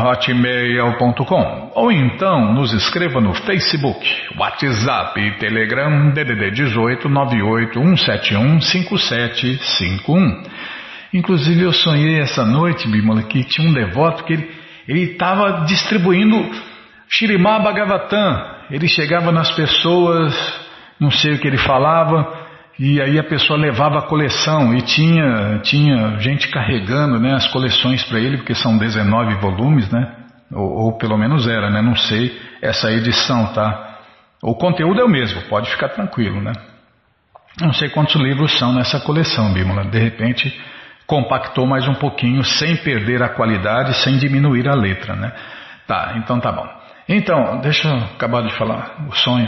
ou 1.73 1.89
então 1.89 2.53
nos 2.53 2.73
escreva 2.73 3.21
no 3.21 3.33
Facebook, 3.33 4.05
WhatsApp 4.37 5.21
e 5.21 5.37
Telegram 5.37 6.09
DDD 6.09 6.51
18 6.51 7.07
98 7.07 7.79
171 7.79 8.59
5751. 8.59 10.74
Inclusive 11.15 11.61
eu 11.61 11.71
sonhei 11.71 12.19
essa 12.19 12.43
noite, 12.43 12.89
Bimala, 12.89 13.23
que 13.23 13.41
tinha 13.45 13.69
um 13.69 13.73
devoto 13.73 14.25
que 14.25 14.33
ele 14.85 15.13
estava 15.13 15.63
distribuindo 15.65 16.35
Shirimá 17.07 17.57
Bhagavatam. 17.57 18.55
Ele 18.69 18.85
chegava 18.89 19.31
nas 19.31 19.49
pessoas, 19.51 20.35
não 20.99 21.09
sei 21.09 21.35
o 21.35 21.39
que 21.39 21.47
ele 21.47 21.57
falava, 21.57 22.45
e 22.77 23.01
aí 23.01 23.17
a 23.17 23.23
pessoa 23.23 23.57
levava 23.57 23.99
a 23.99 24.07
coleção 24.07 24.75
e 24.75 24.81
tinha, 24.81 25.59
tinha 25.63 26.19
gente 26.19 26.49
carregando 26.49 27.17
né, 27.17 27.33
as 27.33 27.47
coleções 27.47 28.03
para 28.03 28.19
ele, 28.19 28.39
porque 28.39 28.53
são 28.53 28.77
19 28.77 29.35
volumes, 29.35 29.89
né? 29.89 30.17
Ou, 30.51 30.85
ou, 30.85 30.97
pelo 30.97 31.17
menos 31.17 31.47
era, 31.47 31.69
né? 31.69 31.81
Não 31.81 31.95
sei 31.95 32.37
essa 32.61 32.91
edição, 32.91 33.53
tá? 33.53 33.99
O 34.43 34.53
conteúdo 34.53 34.99
é 34.99 35.05
o 35.05 35.09
mesmo, 35.09 35.41
pode 35.43 35.71
ficar 35.71 35.87
tranquilo, 35.87 36.41
né? 36.41 36.51
Não 37.61 37.71
sei 37.71 37.87
quantos 37.87 38.15
livros 38.15 38.59
são 38.59 38.73
nessa 38.73 38.99
coleção, 38.99 39.53
Bímola. 39.53 39.85
De 39.85 39.97
repente 39.97 40.53
compactou 41.05 41.65
mais 41.65 41.87
um 41.87 41.93
pouquinho, 41.93 42.43
sem 42.43 42.75
perder 42.77 43.21
a 43.21 43.29
qualidade, 43.29 43.93
sem 44.03 44.17
diminuir 44.17 44.67
a 44.67 44.75
letra, 44.75 45.15
né? 45.15 45.31
Tá, 45.87 46.13
então 46.17 46.39
tá 46.39 46.51
bom. 46.51 46.67
Então, 47.07 47.59
deixa 47.61 47.87
eu 47.87 47.95
acabar 48.15 48.41
de 48.41 48.53
falar 48.57 48.95
o 49.07 49.15
sonho. 49.15 49.47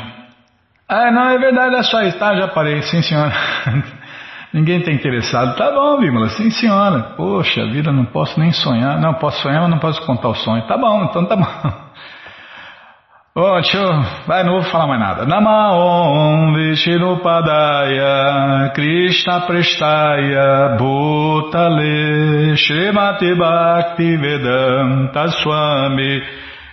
Ah, 0.88 1.12
não, 1.12 1.30
é 1.30 1.38
verdade, 1.38 1.76
é 1.76 1.84
só 1.84 2.02
isso. 2.04 2.18
Tá, 2.18 2.36
já 2.36 2.48
parei, 2.48 2.82
sim 2.84 3.02
senhora. 3.02 3.34
Ninguém 4.54 4.80
está 4.80 4.92
interessado. 4.92 5.58
Tá 5.58 5.72
bom, 5.72 6.00
Bímola, 6.00 6.30
sim 6.30 6.50
senhora. 6.50 7.16
Poxa 7.18 7.66
vida, 7.66 7.92
não 7.92 8.06
posso 8.06 8.40
nem 8.40 8.52
sonhar. 8.52 9.00
Não, 9.00 9.16
posso 9.16 9.42
sonhar, 9.42 9.62
mas 9.62 9.70
não 9.70 9.80
posso 9.80 10.02
contar 10.06 10.30
o 10.30 10.36
sonho. 10.36 10.66
Tá 10.68 10.78
bom, 10.78 11.04
então 11.04 11.26
tá 11.26 11.36
bom. 11.36 11.46
Deixa 13.38 13.78
eu... 13.78 14.02
Vai, 14.26 14.44
não 14.44 14.54
vou 14.54 14.64
falar 14.64 14.88
mais 14.88 15.00
nada. 15.00 15.24
Namaon 15.28 16.56
Vishnupadaya 16.56 18.72
Krishna 18.74 19.42
Prestaya 19.42 20.76
Bhutale 20.76 22.58
Srimati 22.58 23.36
Bhakti 23.36 24.18
Vedanta 24.18 25.28
Swami 25.28 26.24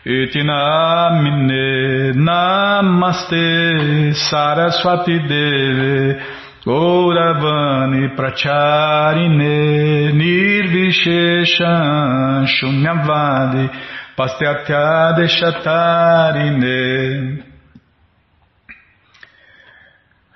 Itinamine 0.06 2.14
Namaste 2.14 4.14
Saraswati 4.14 5.18
Deve 5.18 6.18
Gauravani 6.64 8.08
Pracharine 8.16 10.12
Nirvisheshan 10.14 12.46
Shunyavadi 12.46 13.68
Pastyatya 14.16 15.12
Deshatarine 15.16 16.72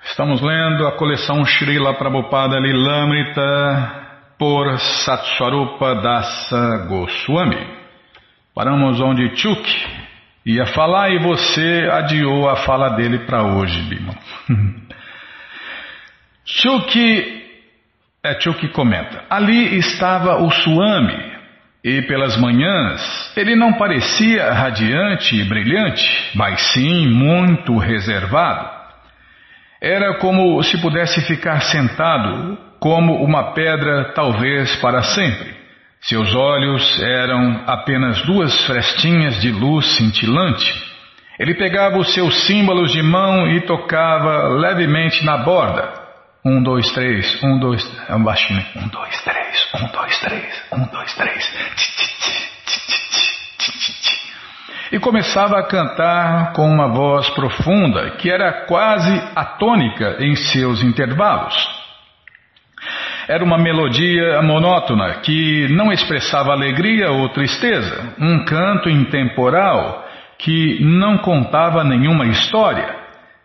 Estamos 0.03 0.41
lendo 0.41 0.85
a 0.85 0.97
coleção 0.97 1.45
Srila 1.45 1.93
Prabhupada 1.93 2.59
Lilamrita 2.59 4.33
por 4.37 4.77
Satswarupa 4.79 5.95
Dasa 5.95 6.87
Goswami. 6.89 7.67
Paramos 8.53 8.99
onde 8.99 9.33
Chuk 9.37 9.63
ia 10.45 10.65
falar 10.65 11.11
e 11.11 11.19
você 11.19 11.87
adiou 11.89 12.49
a 12.49 12.57
fala 12.57 12.89
dele 12.89 13.19
para 13.19 13.43
hoje, 13.43 13.81
Bima. 13.83 14.13
Chuk, 16.43 17.43
é, 18.23 18.41
Chuk 18.41 18.67
comenta: 18.69 19.23
Ali 19.29 19.77
estava 19.77 20.43
o 20.43 20.51
Suami 20.51 21.28
e 21.83 22.01
pelas 22.03 22.37
manhãs 22.37 23.31
ele 23.37 23.55
não 23.55 23.73
parecia 23.73 24.51
radiante 24.51 25.35
e 25.35 25.43
brilhante, 25.43 26.31
mas 26.35 26.59
sim 26.73 27.07
muito 27.07 27.77
reservado. 27.77 28.69
Era 29.81 30.15
como 30.15 30.61
se 30.63 30.81
pudesse 30.81 31.21
ficar 31.25 31.61
sentado 31.61 32.57
como 32.79 33.23
uma 33.23 33.53
pedra, 33.53 34.11
talvez 34.13 34.75
para 34.77 35.01
sempre. 35.01 35.57
Seus 36.01 36.33
olhos 36.33 37.01
eram 37.01 37.63
apenas 37.67 38.21
duas 38.23 38.65
frestinhas 38.65 39.39
de 39.41 39.51
luz 39.51 39.85
cintilante. 39.97 40.89
Ele 41.37 41.55
pegava 41.55 41.97
os 41.97 42.13
seus 42.13 42.45
símbolos 42.45 42.91
de 42.91 43.01
mão 43.01 43.47
e 43.47 43.61
tocava 43.61 44.47
levemente 44.49 45.23
na 45.25 45.37
borda. 45.37 45.93
Um, 46.43 46.61
dois, 46.63 46.89
três, 46.91 47.41
um, 47.43 47.59
dois, 47.59 47.81
é 48.09 48.15
um 48.15 48.23
baixinho. 48.23 48.63
Um, 48.75 48.87
dois, 48.87 49.21
três, 49.23 49.48
um, 49.75 49.87
dois, 49.87 50.19
três, 50.19 50.63
um, 50.71 50.85
dois, 50.85 51.13
três. 51.15 51.53
E 54.91 54.99
começava 54.99 55.59
a 55.59 55.63
cantar 55.63 56.53
com 56.53 56.67
uma 56.67 56.87
voz 56.87 57.29
profunda 57.29 58.11
que 58.11 58.31
era 58.31 58.65
quase 58.65 59.21
atônica 59.35 60.17
em 60.19 60.35
seus 60.35 60.81
intervalos. 60.81 61.55
Era 63.27 63.43
uma 63.43 63.59
melodia 63.59 64.41
monótona 64.41 65.19
que 65.21 65.67
não 65.69 65.91
expressava 65.91 66.51
alegria 66.51 67.11
ou 67.11 67.29
tristeza, 67.29 68.15
um 68.19 68.43
canto 68.45 68.89
intemporal 68.89 70.07
que 70.39 70.83
não 70.83 71.19
contava 71.19 71.83
nenhuma 71.83 72.25
história. 72.25 72.97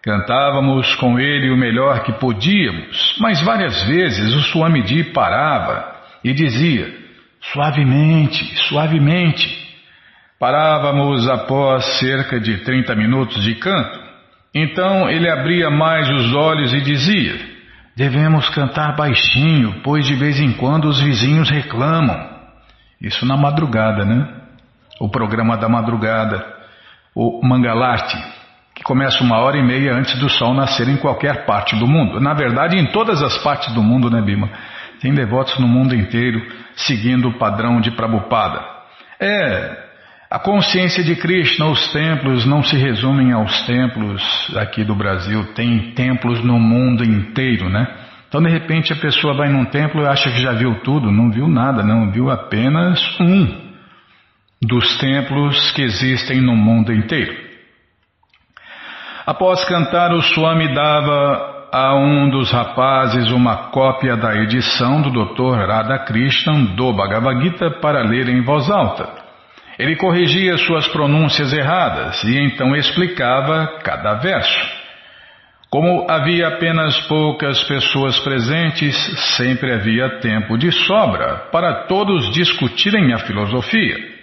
Cantávamos 0.03 0.95
com 0.97 1.19
ele 1.19 1.51
o 1.51 1.57
melhor 1.57 2.03
que 2.03 2.13
podíamos, 2.15 3.17
mas 3.21 3.43
várias 3.43 3.83
vezes 3.83 4.35
o 4.35 4.43
Swamiji 4.43 5.05
parava 5.05 5.94
e 6.25 6.33
dizia: 6.33 6.93
suavemente, 7.53 8.45
suavemente. 8.69 9.63
Parávamos 10.41 11.29
após 11.29 11.85
cerca 11.99 12.41
de 12.41 12.59
30 12.65 12.95
minutos 12.97 13.43
de 13.43 13.55
canto. 13.55 13.99
Então 14.55 15.09
ele 15.09 15.29
abria 15.29 15.71
mais 15.71 16.09
os 16.11 16.35
olhos 16.35 16.73
e 16.73 16.81
dizia: 16.81 17.39
Devemos 17.97 18.49
cantar 18.49 18.97
baixinho, 18.97 19.81
pois 19.83 20.07
de 20.07 20.15
vez 20.15 20.41
em 20.41 20.53
quando 20.53 20.87
os 20.87 21.01
vizinhos 21.01 21.51
reclamam. 21.51 22.33
Isso 23.01 23.27
na 23.27 23.37
madrugada, 23.37 24.05
né? 24.05 24.27
O 25.01 25.09
programa 25.09 25.57
da 25.57 25.69
madrugada, 25.69 26.45
o 27.15 27.47
Mangalarte, 27.47 28.17
que 28.75 28.83
começa 28.83 29.23
uma 29.23 29.39
hora 29.39 29.57
e 29.57 29.63
meia 29.63 29.95
antes 29.95 30.19
do 30.19 30.29
sol 30.29 30.55
nascer 30.55 30.89
em 30.89 30.97
qualquer 30.97 31.45
parte 31.45 31.77
do 31.77 31.87
mundo. 31.87 32.21
Na 32.21 32.33
verdade, 32.33 32.79
em 32.79 32.87
todas 32.93 33.23
as 33.23 33.37
partes 33.43 33.73
do 33.75 33.83
mundo, 33.83 34.11
né, 34.11 34.23
Bima? 34.23 34.51
Tem 35.01 35.13
devotos 35.13 35.59
no 35.59 35.69
mundo 35.69 35.95
inteiro 35.95 36.41
seguindo 36.77 37.29
o 37.29 37.39
padrão 37.39 37.81
de 37.81 37.91
Prabhupada. 37.93 38.65
É, 39.21 39.85
a 40.31 40.39
consciência 40.39 41.05
de 41.05 41.15
Krishna, 41.15 41.67
os 41.67 41.93
templos 41.93 42.45
não 42.45 42.63
se 42.63 42.77
resumem 42.77 43.33
aos 43.33 43.63
templos 43.67 44.23
aqui 44.57 44.83
do 44.83 44.95
Brasil, 44.95 45.55
tem 45.55 45.93
templos 45.93 46.43
no 46.43 46.59
mundo 46.59 47.05
inteiro, 47.05 47.69
né? 47.69 47.87
Então, 48.29 48.43
de 48.43 48.51
repente, 48.51 48.93
a 48.93 48.97
pessoa 48.97 49.33
vai 49.35 49.49
num 49.49 49.65
templo 49.65 50.03
e 50.03 50.09
acha 50.09 50.29
que 50.29 50.43
já 50.43 50.53
viu 50.53 50.81
tudo, 50.81 51.13
não 51.13 51.31
viu 51.31 51.47
nada, 51.47 51.85
não, 51.85 52.11
viu 52.11 52.31
apenas 52.31 53.01
um 53.21 53.65
dos 54.61 54.99
templos 54.99 55.71
que 55.71 55.83
existem 55.83 56.41
no 56.41 56.57
mundo 56.57 56.93
inteiro. 56.93 57.33
Após 59.25 59.65
cantar, 59.65 60.13
o 60.13 60.21
Swami 60.21 60.75
dava 60.75 61.54
a 61.77 61.93
um 61.97 62.31
dos 62.31 62.53
rapazes 62.53 63.33
uma 63.33 63.71
cópia 63.73 64.17
da 64.17 64.33
edição 64.37 65.03
do 65.03 65.11
Dr. 65.11 65.67
Radhakrishnan 65.67 66.67
do 66.77 66.93
Bhagavad 66.93 67.43
Gita 67.43 67.69
para 67.69 68.01
ler 68.01 68.29
em 68.29 68.43
voz 68.43 68.71
alta. 68.71 69.09
Ele 69.77 69.97
corrigia 69.97 70.57
suas 70.57 70.87
pronúncias 70.87 71.53
erradas 71.53 72.23
e 72.23 72.39
então 72.39 72.77
explicava 72.77 73.81
cada 73.83 74.15
verso. 74.15 74.85
Como 75.69 76.09
havia 76.09 76.47
apenas 76.47 76.97
poucas 77.09 77.65
pessoas 77.65 78.21
presentes, 78.21 78.95
sempre 79.37 79.73
havia 79.73 80.21
tempo 80.21 80.57
de 80.57 80.71
sobra 80.71 81.49
para 81.51 81.87
todos 81.89 82.31
discutirem 82.31 83.13
a 83.13 83.19
filosofia. 83.19 84.14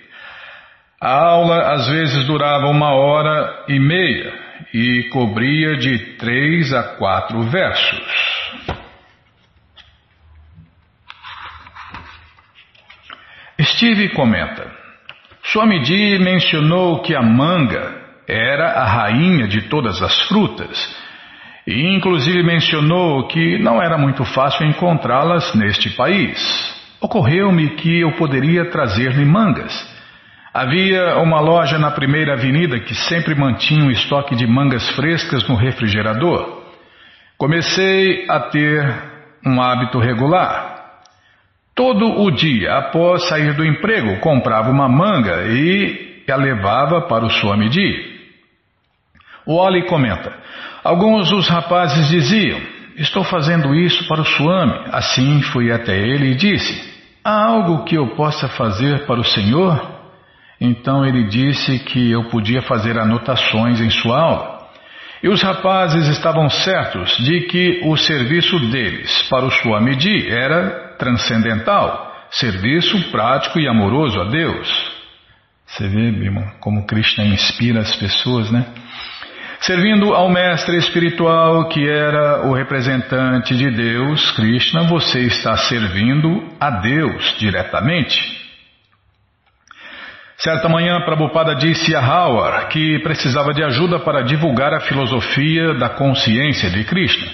A 1.01 1.09
aula 1.09 1.73
às 1.73 1.87
vezes 1.87 2.27
durava 2.27 2.67
uma 2.67 2.93
hora 2.93 3.65
e 3.67 3.79
meia 3.79 4.33
e 4.71 5.09
cobria 5.09 5.75
de 5.75 5.97
três 6.17 6.71
a 6.71 6.83
quatro 6.95 7.41
versos. 7.41 7.99
Steve 13.59 14.09
comenta: 14.09 14.71
Swamiji 15.43 16.19
mencionou 16.19 17.01
que 17.01 17.15
a 17.15 17.21
manga 17.23 17.99
era 18.27 18.73
a 18.73 18.85
rainha 18.85 19.47
de 19.47 19.63
todas 19.63 19.99
as 20.03 20.27
frutas 20.27 20.95
e 21.65 21.95
inclusive 21.95 22.43
mencionou 22.43 23.27
que 23.27 23.57
não 23.57 23.81
era 23.81 23.97
muito 23.97 24.23
fácil 24.23 24.67
encontrá-las 24.67 25.55
neste 25.55 25.89
país. 25.91 26.39
Ocorreu-me 26.99 27.71
que 27.71 28.01
eu 28.01 28.11
poderia 28.11 28.69
trazer-lhe 28.69 29.25
mangas. 29.25 29.90
Havia 30.53 31.17
uma 31.19 31.39
loja 31.39 31.79
na 31.79 31.91
primeira 31.91 32.33
avenida 32.33 32.77
que 32.81 32.93
sempre 32.93 33.33
mantinha 33.33 33.85
um 33.85 33.91
estoque 33.91 34.35
de 34.35 34.45
mangas 34.45 34.89
frescas 34.91 35.47
no 35.47 35.55
refrigerador. 35.55 36.63
Comecei 37.37 38.25
a 38.29 38.39
ter 38.41 38.85
um 39.45 39.61
hábito 39.61 39.97
regular. 39.97 40.99
Todo 41.73 42.21
o 42.21 42.29
dia, 42.31 42.73
após 42.77 43.29
sair 43.29 43.53
do 43.53 43.65
emprego, 43.65 44.19
comprava 44.19 44.69
uma 44.69 44.89
manga 44.89 45.43
e 45.47 46.21
a 46.29 46.35
levava 46.35 47.01
para 47.01 47.25
o 47.25 47.29
Swamiji. 47.29 48.19
O 49.45 49.55
Oli 49.55 49.85
comenta: 49.85 50.33
Alguns 50.83 51.29
dos 51.29 51.47
rapazes 51.47 52.09
diziam: 52.09 52.59
Estou 52.97 53.23
fazendo 53.23 53.73
isso 53.73 54.07
para 54.07 54.21
o 54.21 54.25
Swami. 54.25 54.81
Assim 54.91 55.41
fui 55.43 55.71
até 55.71 55.97
ele 55.97 56.31
e 56.31 56.35
disse: 56.35 56.91
Há 57.23 57.47
algo 57.47 57.85
que 57.85 57.95
eu 57.95 58.15
possa 58.15 58.47
fazer 58.49 59.05
para 59.05 59.19
o 59.19 59.23
Senhor? 59.23 60.00
Então 60.61 61.03
ele 61.03 61.23
disse 61.23 61.79
que 61.79 62.11
eu 62.11 62.25
podia 62.25 62.61
fazer 62.61 62.95
anotações 62.99 63.81
em 63.81 63.89
sua 63.89 64.21
aula. 64.21 64.61
E 65.23 65.27
os 65.27 65.41
rapazes 65.41 66.07
estavam 66.07 66.47
certos 66.49 67.17
de 67.17 67.41
que 67.41 67.81
o 67.83 67.97
serviço 67.97 68.59
deles 68.71 69.27
para 69.27 69.45
o 69.45 69.51
Swamiji 69.51 70.29
era 70.29 70.95
transcendental, 70.99 72.13
serviço 72.29 73.11
prático 73.11 73.59
e 73.59 73.67
amoroso 73.67 74.19
a 74.19 74.25
Deus. 74.25 75.01
Você 75.65 75.87
vê, 75.87 76.11
Bima, 76.11 76.53
como 76.59 76.85
Krishna 76.85 77.23
inspira 77.25 77.79
as 77.79 77.95
pessoas, 77.95 78.51
né? 78.51 78.65
Servindo 79.61 80.13
ao 80.13 80.29
mestre 80.29 80.75
espiritual 80.77 81.69
que 81.69 81.87
era 81.87 82.47
o 82.47 82.53
representante 82.53 83.55
de 83.55 83.69
Deus, 83.69 84.31
Krishna, 84.31 84.83
você 84.83 85.21
está 85.21 85.55
servindo 85.55 86.43
a 86.59 86.69
Deus 86.71 87.35
diretamente. 87.37 88.40
Certa 90.43 90.67
manhã, 90.67 90.99
Prabhupada 91.01 91.53
disse 91.53 91.95
a 91.95 92.01
Howard 92.01 92.69
que 92.69 92.97
precisava 93.03 93.53
de 93.53 93.63
ajuda 93.63 93.99
para 93.99 94.23
divulgar 94.23 94.73
a 94.73 94.79
filosofia 94.79 95.75
da 95.75 95.87
consciência 95.89 96.67
de 96.71 96.83
Krishna. 96.83 97.27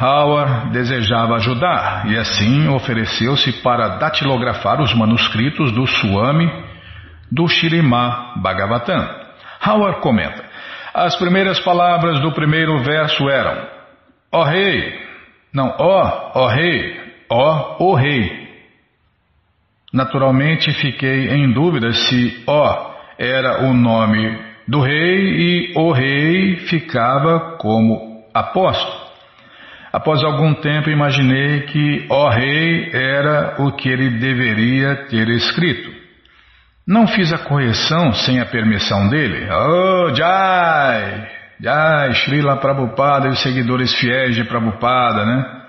Howard 0.00 0.70
desejava 0.70 1.34
ajudar 1.34 2.06
e 2.06 2.16
assim 2.16 2.66
ofereceu-se 2.68 3.52
para 3.60 3.98
datilografar 3.98 4.80
os 4.80 4.94
manuscritos 4.94 5.72
do 5.72 5.86
Swami 5.86 6.50
do 7.30 7.46
Shirimá 7.46 8.32
Bhagavatam. 8.36 9.10
Howard 9.66 10.00
comenta: 10.00 10.42
as 10.94 11.16
primeiras 11.16 11.60
palavras 11.60 12.18
do 12.22 12.32
primeiro 12.32 12.82
verso 12.82 13.28
eram: 13.28 13.62
Ó 14.32 14.40
oh, 14.40 14.44
rei, 14.44 15.02
não, 15.52 15.68
ó, 15.78 16.32
oh, 16.32 16.40
ó 16.40 16.44
oh, 16.44 16.48
rei, 16.48 16.96
ó, 17.28 17.76
o 17.78 17.94
rei. 17.94 18.43
Naturalmente 19.94 20.72
fiquei 20.72 21.28
em 21.28 21.52
dúvida 21.52 21.92
se 21.92 22.42
ó 22.48 22.94
era 23.16 23.64
o 23.64 23.72
nome 23.72 24.36
do 24.66 24.80
rei 24.80 25.70
e 25.70 25.72
o 25.76 25.92
rei 25.92 26.56
ficava 26.66 27.56
como 27.58 28.24
apóstolo. 28.34 29.04
Após 29.92 30.24
algum 30.24 30.52
tempo 30.54 30.90
imaginei 30.90 31.60
que 31.60 32.06
ó 32.10 32.28
rei 32.28 32.90
era 32.92 33.54
o 33.60 33.70
que 33.70 33.88
ele 33.88 34.18
deveria 34.18 35.06
ter 35.06 35.28
escrito. 35.28 35.94
Não 36.84 37.06
fiz 37.06 37.32
a 37.32 37.38
correção 37.38 38.12
sem 38.12 38.40
a 38.40 38.46
permissão 38.46 39.08
dele. 39.08 39.48
Oh, 39.48 40.12
Jai! 40.12 41.30
Jai, 41.60 42.14
Srila 42.14 42.56
Prabhupada 42.56 43.28
e 43.28 43.30
os 43.30 43.40
seguidores 43.40 43.94
fiéis 43.94 44.34
de 44.34 44.42
Prabhupada, 44.42 45.24
né? 45.24 45.62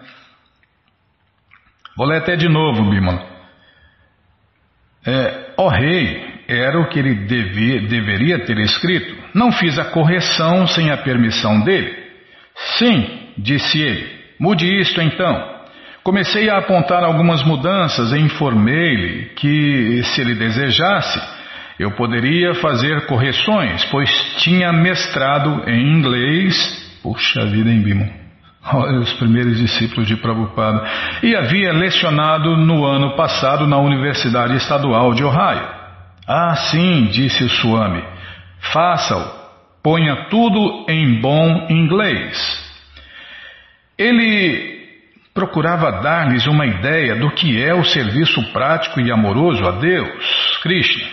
Vou 1.96 2.08
ler 2.08 2.18
até 2.18 2.36
de 2.36 2.50
novo, 2.50 2.90
Bimala. 2.90 3.35
É, 5.06 5.53
ó 5.58 5.70
rei, 5.70 6.36
era 6.47 6.80
o 6.80 6.88
que 6.89 6.99
ele 6.99 7.14
deveria 7.88 8.39
ter 8.39 8.58
escrito. 8.60 9.16
Não 9.34 9.51
fiz 9.51 9.78
a 9.78 9.86
correção 9.86 10.68
sem 10.68 10.91
a 10.91 10.97
permissão 10.97 11.62
dele. 11.62 11.93
Sim, 12.78 13.08
disse 13.38 13.82
ele. 13.82 14.08
Mude 14.39 14.66
isto 14.80 15.01
então. 15.01 15.56
Comecei 16.03 16.49
a 16.49 16.58
apontar 16.58 17.03
algumas 17.03 17.43
mudanças 17.43 18.12
e 18.12 18.20
informei-lhe 18.20 19.32
que, 19.36 20.03
se 20.03 20.22
ele 20.22 20.36
desejasse, 20.36 21.20
eu 21.80 21.91
poderia 21.91 22.53
fazer 22.56 23.06
correções, 23.08 23.84
pois 23.86 24.10
tinha 24.38 24.72
mestrado 24.72 25.64
em 25.68 25.97
inglês. 25.97 26.99
Puxa 27.01 27.45
vida, 27.47 27.70
em 27.70 27.82
Bimo. 27.82 28.25
Os 29.01 29.13
primeiros 29.13 29.57
discípulos 29.57 30.07
de 30.07 30.16
Prabhupada. 30.16 30.84
E 31.22 31.36
havia 31.36 31.72
lecionado 31.72 32.57
no 32.57 32.84
ano 32.84 33.16
passado 33.16 33.68
na 33.68 33.78
Universidade 33.78 34.55
Estadual 34.55 35.13
de 35.13 35.24
Ohio. 35.24 35.68
Ah, 36.28 36.55
sim, 36.55 37.05
disse 37.11 37.43
o 37.43 37.49
Swami. 37.49 38.03
Faça-o. 38.74 39.45
Ponha 39.84 40.28
tudo 40.32 40.86
em 40.89 41.22
bom 41.22 41.68
inglês. 41.70 42.66
Ele 43.97 44.76
procurava 45.32 46.01
dar-lhes 46.01 46.47
uma 46.47 46.66
ideia 46.66 47.18
do 47.18 47.30
que 47.30 47.61
é 47.61 47.74
o 47.74 47.84
serviço 47.84 48.41
prático 48.51 48.99
e 48.99 49.11
amoroso 49.11 49.63
a 49.63 49.72
Deus, 49.72 50.57
Krishna. 50.63 51.05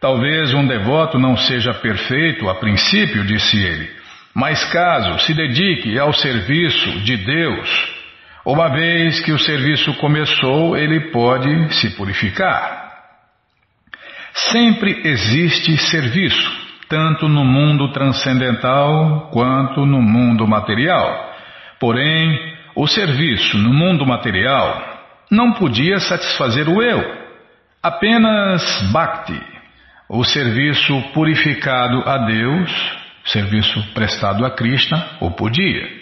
Talvez 0.00 0.52
um 0.54 0.66
devoto 0.66 1.18
não 1.18 1.36
seja 1.36 1.74
perfeito 1.74 2.48
a 2.48 2.54
princípio, 2.54 3.22
disse 3.24 3.62
ele, 3.62 3.99
mas 4.34 4.64
caso 4.72 5.18
se 5.26 5.34
dedique 5.34 5.98
ao 5.98 6.12
serviço 6.12 7.00
de 7.00 7.16
Deus, 7.16 8.00
uma 8.44 8.68
vez 8.68 9.20
que 9.20 9.32
o 9.32 9.38
serviço 9.38 9.92
começou, 9.94 10.76
ele 10.76 11.10
pode 11.10 11.74
se 11.74 11.96
purificar. 11.96 12.90
Sempre 14.32 15.00
existe 15.04 15.76
serviço, 15.76 16.50
tanto 16.88 17.28
no 17.28 17.44
mundo 17.44 17.92
transcendental 17.92 19.28
quanto 19.32 19.84
no 19.84 20.00
mundo 20.00 20.46
material. 20.46 21.34
Porém, 21.78 22.54
o 22.74 22.86
serviço 22.86 23.58
no 23.58 23.72
mundo 23.72 24.06
material 24.06 24.90
não 25.30 25.52
podia 25.52 25.98
satisfazer 25.98 26.68
o 26.68 26.82
eu, 26.82 27.02
apenas 27.82 28.90
bhakti, 28.92 29.40
o 30.08 30.24
serviço 30.24 31.00
purificado 31.12 32.02
a 32.08 32.18
Deus, 32.18 32.99
serviço 33.24 33.82
prestado 33.94 34.44
a 34.44 34.50
Krishna, 34.50 35.18
o 35.20 35.30
podia. 35.30 36.00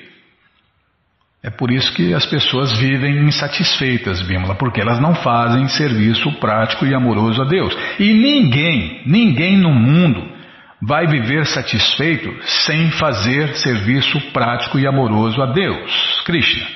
É 1.43 1.51
por 1.51 1.71
isso 1.71 1.95
que 1.95 2.13
as 2.13 2.27
pessoas 2.27 2.77
vivem 2.79 3.25
insatisfeitas, 3.25 4.21
Bimala, 4.23 4.57
porque 4.57 4.81
elas 4.81 4.99
não 5.01 5.15
fazem 5.15 5.69
serviço 5.69 6.33
prático 6.41 6.85
e 6.85 6.95
amoroso 6.95 7.41
a 7.41 7.45
Deus. 7.45 7.77
E 7.99 8.13
ninguém, 8.13 9.03
ninguém 9.07 9.57
no 9.57 9.73
mundo 9.73 10.37
vai 10.83 11.07
viver 11.07 11.47
satisfeito 11.47 12.35
sem 12.67 12.91
fazer 12.93 13.55
serviço 13.57 14.21
prático 14.33 14.79
e 14.79 14.87
amoroso 14.87 15.41
a 15.41 15.47
Deus, 15.47 16.21
Krishna. 16.25 16.67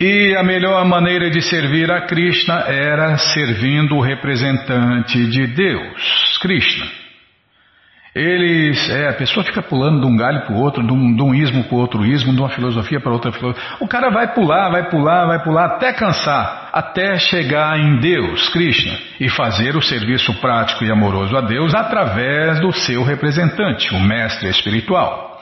E 0.00 0.34
a 0.34 0.42
melhor 0.42 0.82
maneira 0.86 1.28
de 1.28 1.42
servir 1.42 1.90
a 1.90 2.06
Krishna 2.06 2.60
era 2.66 3.18
servindo 3.18 3.96
o 3.96 4.00
representante 4.00 5.26
de 5.26 5.46
Deus, 5.48 6.38
Krishna. 6.40 6.99
Eles, 8.12 8.90
é, 8.90 9.08
a 9.08 9.12
pessoa 9.12 9.44
fica 9.44 9.62
pulando 9.62 10.00
de 10.00 10.06
um 10.06 10.16
galho 10.16 10.40
para 10.44 10.52
o 10.52 10.58
outro, 10.58 10.84
de 10.84 10.92
um, 10.92 11.14
de 11.14 11.22
um 11.22 11.32
ismo 11.32 11.62
para 11.64 11.76
outro 11.76 12.04
ismo, 12.04 12.34
de 12.34 12.40
uma 12.40 12.48
filosofia 12.48 12.98
para 12.98 13.12
outra 13.12 13.30
filosofia. 13.30 13.76
O 13.78 13.86
cara 13.86 14.10
vai 14.10 14.34
pular, 14.34 14.68
vai 14.68 14.90
pular, 14.90 15.26
vai 15.26 15.38
pular 15.44 15.66
até 15.66 15.92
cansar, 15.92 16.70
até 16.72 17.16
chegar 17.18 17.78
em 17.78 18.00
Deus, 18.00 18.48
Krishna, 18.48 18.98
e 19.20 19.28
fazer 19.28 19.76
o 19.76 19.82
serviço 19.82 20.34
prático 20.40 20.84
e 20.84 20.90
amoroso 20.90 21.36
a 21.36 21.40
Deus 21.40 21.72
através 21.72 22.58
do 22.58 22.72
seu 22.72 23.04
representante, 23.04 23.94
o 23.94 24.00
mestre 24.00 24.48
espiritual. 24.48 25.40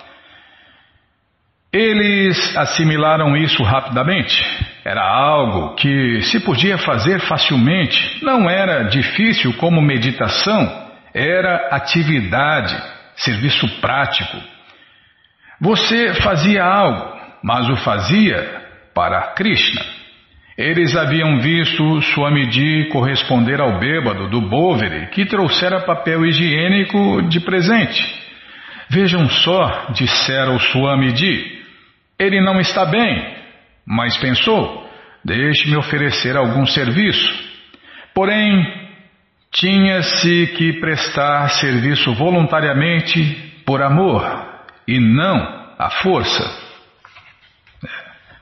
Eles 1.72 2.54
assimilaram 2.54 3.34
isso 3.34 3.62
rapidamente. 3.62 4.44
Era 4.84 5.02
algo 5.02 5.74
que 5.74 6.20
se 6.22 6.40
podia 6.40 6.76
fazer 6.76 7.20
facilmente, 7.20 8.22
não 8.22 8.48
era 8.48 8.84
difícil 8.84 9.54
como 9.54 9.80
meditação 9.80 10.87
era 11.14 11.68
atividade, 11.70 12.76
serviço 13.16 13.68
prático. 13.80 14.36
Você 15.60 16.14
fazia 16.14 16.64
algo, 16.64 17.18
mas 17.42 17.68
o 17.68 17.76
fazia 17.76 18.62
para 18.94 19.32
Krishna. 19.34 19.82
Eles 20.56 20.96
haviam 20.96 21.38
visto 21.38 22.02
Swamiji 22.02 22.88
corresponder 22.90 23.60
ao 23.60 23.78
bêbado 23.78 24.28
do 24.28 24.40
Boveri 24.40 25.06
que 25.08 25.24
trouxera 25.24 25.84
papel 25.84 26.26
higiênico 26.26 27.22
de 27.28 27.38
presente. 27.40 28.04
Vejam 28.90 29.28
só, 29.28 29.86
dissera 29.92 30.50
o 30.50 30.58
Swamiji, 30.58 31.62
ele 32.18 32.40
não 32.40 32.58
está 32.58 32.84
bem, 32.84 33.36
mas 33.86 34.16
pensou, 34.16 34.90
deixe-me 35.24 35.76
oferecer 35.76 36.36
algum 36.36 36.66
serviço. 36.66 37.32
Porém, 38.12 38.87
tinha-se 39.52 40.48
que 40.56 40.80
prestar 40.80 41.48
serviço 41.50 42.14
voluntariamente 42.14 43.62
por 43.64 43.82
amor 43.82 44.22
e 44.86 45.00
não 45.00 45.36
à 45.78 45.90
força. 45.90 46.44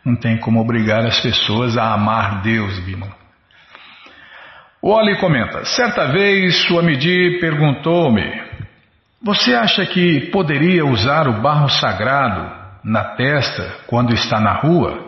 Não 0.05 0.17
tem 0.17 0.39
como 0.39 0.61
obrigar 0.61 1.05
as 1.05 1.19
pessoas 1.21 1.77
a 1.77 1.93
amar 1.93 2.43
Deus, 2.43 2.79
Bima. 2.81 3.09
O 4.81 4.91
Oli 4.91 5.17
comenta: 5.17 5.65
certa 5.65 6.07
vez 6.13 6.65
Swamiji 6.67 7.39
perguntou-me: 7.41 8.23
Você 9.21 9.55
acha 9.55 9.85
que 9.85 10.31
poderia 10.31 10.85
usar 10.85 11.27
o 11.27 11.41
barro 11.41 11.69
sagrado 11.69 12.49
na 12.85 13.17
testa 13.17 13.81
quando 13.89 14.15
está 14.15 14.39
na 14.39 14.53
rua? 14.53 15.05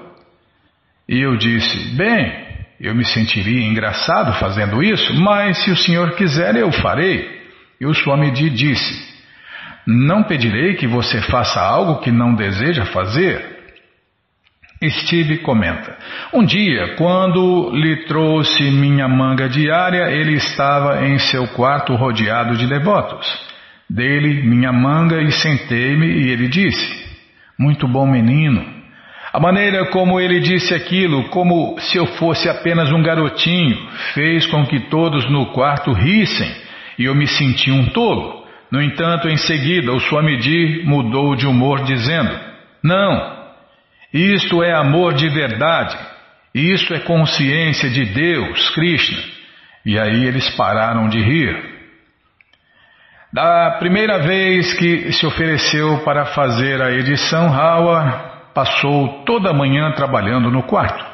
E 1.08 1.20
eu 1.20 1.36
disse: 1.36 1.96
Bem, 1.96 2.47
eu 2.80 2.94
me 2.94 3.04
sentiria 3.04 3.66
engraçado 3.66 4.38
fazendo 4.38 4.82
isso, 4.82 5.12
mas 5.14 5.58
se 5.64 5.70
o 5.70 5.76
senhor 5.76 6.12
quiser, 6.12 6.54
eu 6.54 6.70
farei. 6.70 7.38
E 7.80 7.86
o 7.86 7.94
Swamiji 7.94 8.50
disse: 8.50 9.14
Não 9.86 10.22
pedirei 10.22 10.74
que 10.74 10.86
você 10.86 11.20
faça 11.22 11.60
algo 11.60 12.00
que 12.00 12.10
não 12.10 12.34
deseja 12.34 12.84
fazer. 12.86 13.58
Steve 14.86 15.38
comenta: 15.38 15.96
Um 16.32 16.44
dia, 16.44 16.94
quando 16.96 17.70
lhe 17.74 18.04
trouxe 18.06 18.62
minha 18.70 19.08
manga 19.08 19.48
diária, 19.48 20.10
ele 20.12 20.34
estava 20.34 21.04
em 21.04 21.18
seu 21.18 21.48
quarto 21.48 21.96
rodeado 21.96 22.56
de 22.56 22.66
devotos. 22.68 23.26
Dei-lhe 23.90 24.42
minha 24.42 24.72
manga 24.72 25.20
e 25.20 25.32
sentei-me, 25.32 26.06
e 26.06 26.30
ele 26.30 26.46
disse: 26.46 27.04
Muito 27.58 27.88
bom 27.88 28.06
menino. 28.06 28.77
A 29.38 29.40
maneira 29.40 29.86
como 29.90 30.18
ele 30.18 30.40
disse 30.40 30.74
aquilo, 30.74 31.28
como 31.28 31.78
se 31.78 31.96
eu 31.96 32.06
fosse 32.06 32.48
apenas 32.48 32.90
um 32.90 33.00
garotinho, 33.00 33.88
fez 34.12 34.44
com 34.46 34.66
que 34.66 34.90
todos 34.90 35.30
no 35.30 35.52
quarto 35.52 35.92
rissem 35.92 36.52
e 36.98 37.04
eu 37.04 37.14
me 37.14 37.24
senti 37.24 37.70
um 37.70 37.86
tolo. 37.90 38.44
No 38.68 38.82
entanto, 38.82 39.28
em 39.28 39.36
seguida, 39.36 39.92
o 39.92 40.00
Swamiji 40.00 40.82
mudou 40.84 41.36
de 41.36 41.46
humor, 41.46 41.84
dizendo: 41.84 42.36
Não, 42.82 43.36
isto 44.12 44.60
é 44.64 44.74
amor 44.74 45.14
de 45.14 45.28
verdade, 45.28 45.96
isto 46.52 46.92
é 46.92 46.98
consciência 46.98 47.88
de 47.88 48.06
Deus, 48.06 48.70
Krishna. 48.70 49.22
E 49.86 49.96
aí 50.00 50.24
eles 50.24 50.50
pararam 50.56 51.08
de 51.08 51.20
rir. 51.20 51.56
Da 53.32 53.76
primeira 53.78 54.18
vez 54.18 54.74
que 54.74 55.12
se 55.12 55.24
ofereceu 55.24 55.98
para 55.98 56.26
fazer 56.26 56.82
a 56.82 56.90
edição, 56.90 57.54
Hawa 57.54 58.27
passou 58.58 59.22
toda 59.24 59.50
a 59.50 59.54
manhã 59.54 59.92
trabalhando 59.92 60.50
no 60.50 60.64
quarto. 60.64 61.06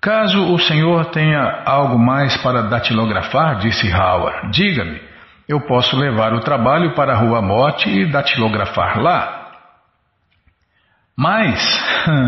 Caso 0.00 0.54
o 0.54 0.58
senhor 0.58 1.06
tenha 1.10 1.62
algo 1.66 1.98
mais 1.98 2.38
para 2.38 2.62
datilografar, 2.62 3.58
disse 3.58 3.92
Howard, 3.92 4.50
diga-me. 4.50 4.98
Eu 5.46 5.60
posso 5.66 5.94
levar 5.94 6.32
o 6.32 6.40
trabalho 6.40 6.94
para 6.94 7.12
a 7.12 7.16
Rua 7.18 7.42
Morte 7.42 7.90
e 7.90 8.10
datilografar 8.10 8.98
lá. 8.98 9.50
Mas, 11.14 11.60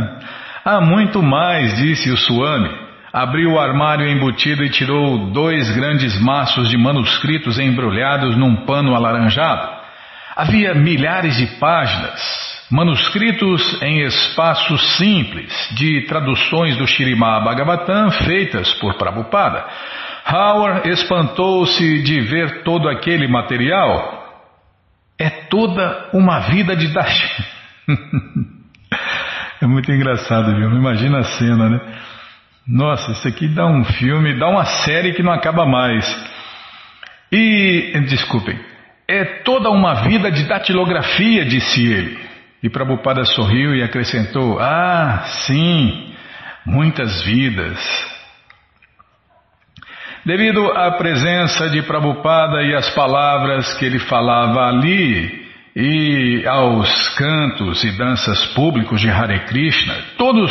há 0.62 0.82
muito 0.82 1.22
mais, 1.22 1.78
disse 1.78 2.11
o 2.11 2.16
Suame. 2.18 2.68
Abriu 3.11 3.53
o 3.53 3.59
armário 3.59 4.07
embutido 4.07 4.62
e 4.62 4.68
tirou 4.68 5.30
dois 5.30 5.74
grandes 5.74 6.20
maços 6.20 6.68
de 6.68 6.76
manuscritos 6.76 7.59
embrulhados 7.59 8.37
num 8.37 8.66
pano 8.66 8.95
alaranjado. 8.95 9.66
Havia 10.37 10.74
milhares 10.74 11.37
de 11.39 11.47
páginas, 11.59 12.56
manuscritos 12.71 13.81
em 13.83 14.01
espaços 14.03 14.97
simples 14.97 15.53
de 15.73 16.03
traduções 16.03 16.77
do 16.77 16.87
Shirimá 16.87 17.41
Bhagavatam 17.41 18.11
feitas 18.11 18.73
por 18.75 18.95
Prabhupada. 18.95 19.64
Howard 20.29 20.89
espantou-se 20.89 22.03
de 22.03 22.21
ver 22.21 22.62
todo 22.64 22.89
aquele 22.89 23.29
material. 23.29 24.25
É 25.19 25.31
toda 25.31 26.11
uma 26.12 26.41
vida 26.41 26.75
de 26.75 26.89
Dashi. 26.89 27.45
é 29.62 29.67
muito 29.67 29.91
engraçado, 29.93 30.55
viu? 30.55 30.71
Imagina 30.73 31.21
a 31.21 31.25
cena, 31.25 31.69
né? 31.69 31.81
Nossa, 32.67 33.12
isso 33.12 33.29
aqui 33.29 33.47
dá 33.47 33.64
um 33.67 33.85
filme, 33.85 34.37
dá 34.39 34.49
uma 34.49 34.64
série 34.64 35.12
que 35.12 35.23
não 35.23 35.33
acaba 35.33 35.64
mais. 35.64 36.05
E, 37.31 37.93
desculpem, 38.09 38.59
é 39.07 39.25
toda 39.45 39.71
uma 39.71 39.95
vida 40.03 40.31
de 40.33 40.43
datilografia, 40.45 41.45
disse 41.45 41.87
ele. 41.87 42.19
E 42.63 42.71
Prabhupada 42.71 43.25
sorriu 43.25 43.75
e 43.75 43.83
acrescentou: 43.83 44.59
Ah, 44.59 45.25
sim, 45.47 46.15
muitas 46.65 47.23
vidas. 47.25 47.79
Devido 50.25 50.73
à 50.73 50.91
presença 50.93 51.69
de 51.71 51.83
Prabhupada 51.83 52.63
e 52.63 52.75
às 52.75 52.91
palavras 52.91 53.75
que 53.75 53.85
ele 53.85 54.01
falava 54.01 54.67
ali, 54.67 55.47
e 55.77 56.45
aos 56.47 57.11
cantos 57.17 57.85
e 57.85 57.93
danças 57.93 58.47
públicos 58.55 59.01
de 59.01 59.11
Hare 59.11 59.41
Krishna, 59.41 59.95
todos 60.17 60.51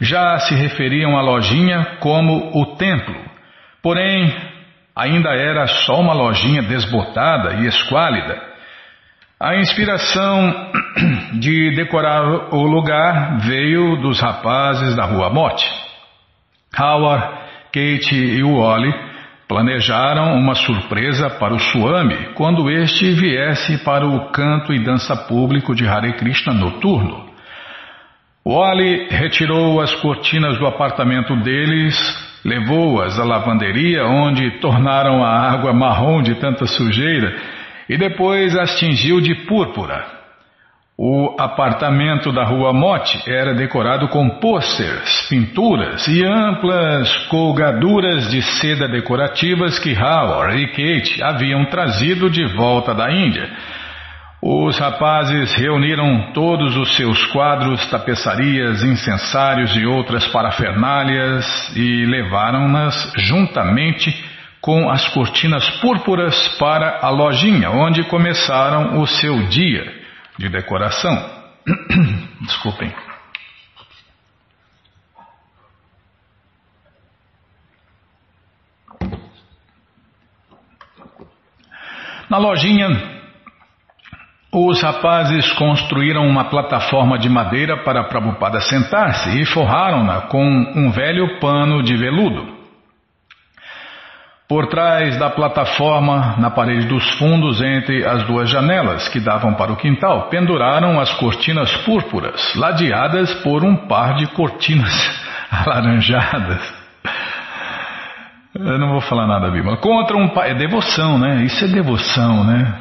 já 0.00 0.38
se 0.38 0.54
referiam 0.54 1.18
à 1.18 1.20
lojinha 1.20 1.96
como 1.98 2.50
o 2.54 2.76
templo. 2.76 3.16
Porém, 3.82 4.34
ainda 4.94 5.30
era 5.30 5.66
só 5.66 6.00
uma 6.00 6.14
lojinha 6.14 6.62
desbotada 6.62 7.54
e 7.56 7.66
esquálida 7.66 8.49
a 9.40 9.56
inspiração 9.56 10.70
de 11.40 11.74
decorar 11.74 12.54
o 12.54 12.62
lugar 12.62 13.38
veio 13.38 13.96
dos 14.02 14.20
rapazes 14.20 14.94
da 14.94 15.06
Rua 15.06 15.30
Mote. 15.30 15.66
Howard, 16.78 17.26
Kate 17.72 18.14
e 18.14 18.42
Wally 18.42 18.92
planejaram 19.48 20.34
uma 20.36 20.54
surpresa 20.54 21.30
para 21.30 21.54
o 21.54 21.58
Swami 21.58 22.34
quando 22.34 22.70
este 22.70 23.12
viesse 23.12 23.78
para 23.78 24.06
o 24.06 24.30
canto 24.30 24.74
e 24.74 24.84
dança 24.84 25.16
público 25.16 25.74
de 25.74 25.88
Hare 25.88 26.12
Krishna 26.18 26.52
noturno. 26.52 27.30
Wally 28.46 29.08
retirou 29.08 29.80
as 29.80 29.94
cortinas 29.96 30.58
do 30.58 30.66
apartamento 30.66 31.34
deles, 31.36 31.96
levou-as 32.44 33.18
à 33.18 33.24
lavanderia, 33.24 34.04
onde 34.04 34.60
tornaram 34.60 35.24
a 35.24 35.50
água 35.50 35.72
marrom 35.72 36.22
de 36.22 36.34
tanta 36.34 36.66
sujeira 36.66 37.59
e 37.90 37.98
depois 37.98 38.56
as 38.56 38.78
tingiu 38.78 39.20
de 39.20 39.34
púrpura. 39.46 40.06
O 40.96 41.34
apartamento 41.40 42.30
da 42.30 42.44
rua 42.44 42.72
Mote 42.72 43.20
era 43.28 43.52
decorado 43.52 44.06
com 44.08 44.38
pôsteres, 44.38 45.26
pinturas 45.28 46.06
e 46.06 46.24
amplas 46.24 47.26
colgaduras 47.26 48.30
de 48.30 48.42
seda 48.42 48.86
decorativas 48.86 49.76
que 49.80 49.92
Howard 49.92 50.56
e 50.56 50.68
Kate 50.68 51.20
haviam 51.20 51.64
trazido 51.64 52.30
de 52.30 52.46
volta 52.54 52.94
da 52.94 53.10
Índia. 53.10 53.50
Os 54.40 54.78
rapazes 54.78 55.52
reuniram 55.54 56.30
todos 56.32 56.76
os 56.76 56.94
seus 56.94 57.26
quadros, 57.32 57.84
tapeçarias, 57.90 58.84
incensários 58.84 59.74
e 59.74 59.84
outras 59.84 60.28
parafernálias 60.28 61.74
e 61.74 62.06
levaram-nas 62.06 63.12
juntamente 63.16 64.29
com 64.60 64.90
as 64.90 65.08
cortinas 65.08 65.68
púrpuras 65.80 66.48
para 66.58 67.00
a 67.00 67.08
lojinha, 67.08 67.70
onde 67.70 68.04
começaram 68.04 69.00
o 69.00 69.06
seu 69.06 69.48
dia 69.48 70.00
de 70.38 70.48
decoração. 70.48 71.16
Desculpem. 72.42 72.92
Na 82.28 82.38
lojinha 82.38 82.88
Os 84.52 84.82
rapazes 84.82 85.52
construíram 85.52 86.26
uma 86.26 86.44
plataforma 86.44 87.18
de 87.18 87.28
madeira 87.28 87.82
para 87.84 88.04
Prabhupada 88.04 88.60
sentar-se 88.60 89.40
e 89.40 89.46
forraram-na 89.46 90.22
com 90.22 90.44
um 90.44 90.90
velho 90.90 91.40
pano 91.40 91.82
de 91.82 91.96
veludo. 91.96 92.59
Por 94.50 94.66
trás 94.66 95.16
da 95.16 95.30
plataforma, 95.30 96.34
na 96.38 96.50
parede 96.50 96.88
dos 96.88 97.08
fundos 97.18 97.62
entre 97.62 98.04
as 98.04 98.26
duas 98.26 98.50
janelas 98.50 99.06
que 99.06 99.20
davam 99.20 99.54
para 99.54 99.72
o 99.72 99.76
quintal, 99.76 100.28
penduraram 100.28 100.98
as 100.98 101.12
cortinas 101.12 101.72
púrpuras, 101.84 102.52
ladeadas 102.56 103.32
por 103.44 103.62
um 103.62 103.86
par 103.86 104.16
de 104.16 104.26
cortinas 104.32 104.92
alaranjadas. 105.52 106.74
Eu 108.52 108.76
não 108.76 108.88
vou 108.88 109.00
falar 109.00 109.28
nada, 109.28 109.52
Bíblia. 109.52 109.76
Contra 109.76 110.16
um 110.16 110.30
pai. 110.30 110.50
É 110.50 110.54
devoção, 110.54 111.16
né? 111.16 111.44
Isso 111.44 111.64
é 111.64 111.68
devoção, 111.68 112.42
né? 112.42 112.74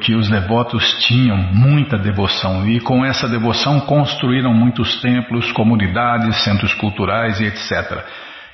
Que 0.00 0.14
os 0.14 0.30
devotos 0.30 0.94
tinham 1.08 1.36
muita 1.36 1.98
devoção 1.98 2.68
e 2.68 2.78
com 2.78 3.04
essa 3.04 3.28
devoção 3.28 3.80
construíram 3.80 4.54
muitos 4.54 5.00
templos, 5.00 5.50
comunidades, 5.50 6.44
centros 6.44 6.72
culturais 6.74 7.40
e 7.40 7.46
etc. 7.46 8.04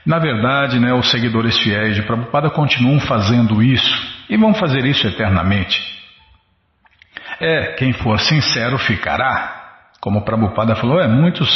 Na 0.06 0.20
verdade, 0.20 0.78
né, 0.78 0.94
os 0.94 1.10
seguidores 1.10 1.58
fiéis 1.58 1.96
de 1.96 2.02
Prabhupada 2.02 2.48
continuam 2.48 3.00
fazendo 3.00 3.60
isso 3.60 4.24
e 4.30 4.36
vão 4.36 4.54
fazer 4.54 4.84
isso 4.84 5.06
eternamente. 5.06 5.82
É, 7.40 7.72
quem 7.72 7.92
for 7.92 8.18
sincero 8.20 8.78
ficará. 8.78 9.64
Como 10.00 10.24
Prabhupada 10.24 10.76
falou, 10.76 11.00
é, 11.00 11.08
muitos 11.08 11.48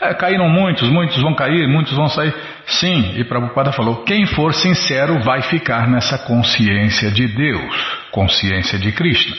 é, 0.00 0.14
caíram 0.14 0.48
muitos, 0.48 0.88
muitos 0.88 1.20
vão 1.20 1.34
cair, 1.34 1.68
muitos 1.68 1.92
vão 1.92 2.08
sair. 2.08 2.34
Sim, 2.66 3.18
e 3.18 3.24
Prabhupada 3.24 3.72
falou: 3.72 4.04
quem 4.04 4.26
for 4.26 4.54
sincero 4.54 5.20
vai 5.20 5.42
ficar 5.42 5.88
nessa 5.88 6.18
consciência 6.18 7.10
de 7.10 7.26
Deus, 7.26 8.00
consciência 8.10 8.78
de 8.78 8.92
Krishna. 8.92 9.36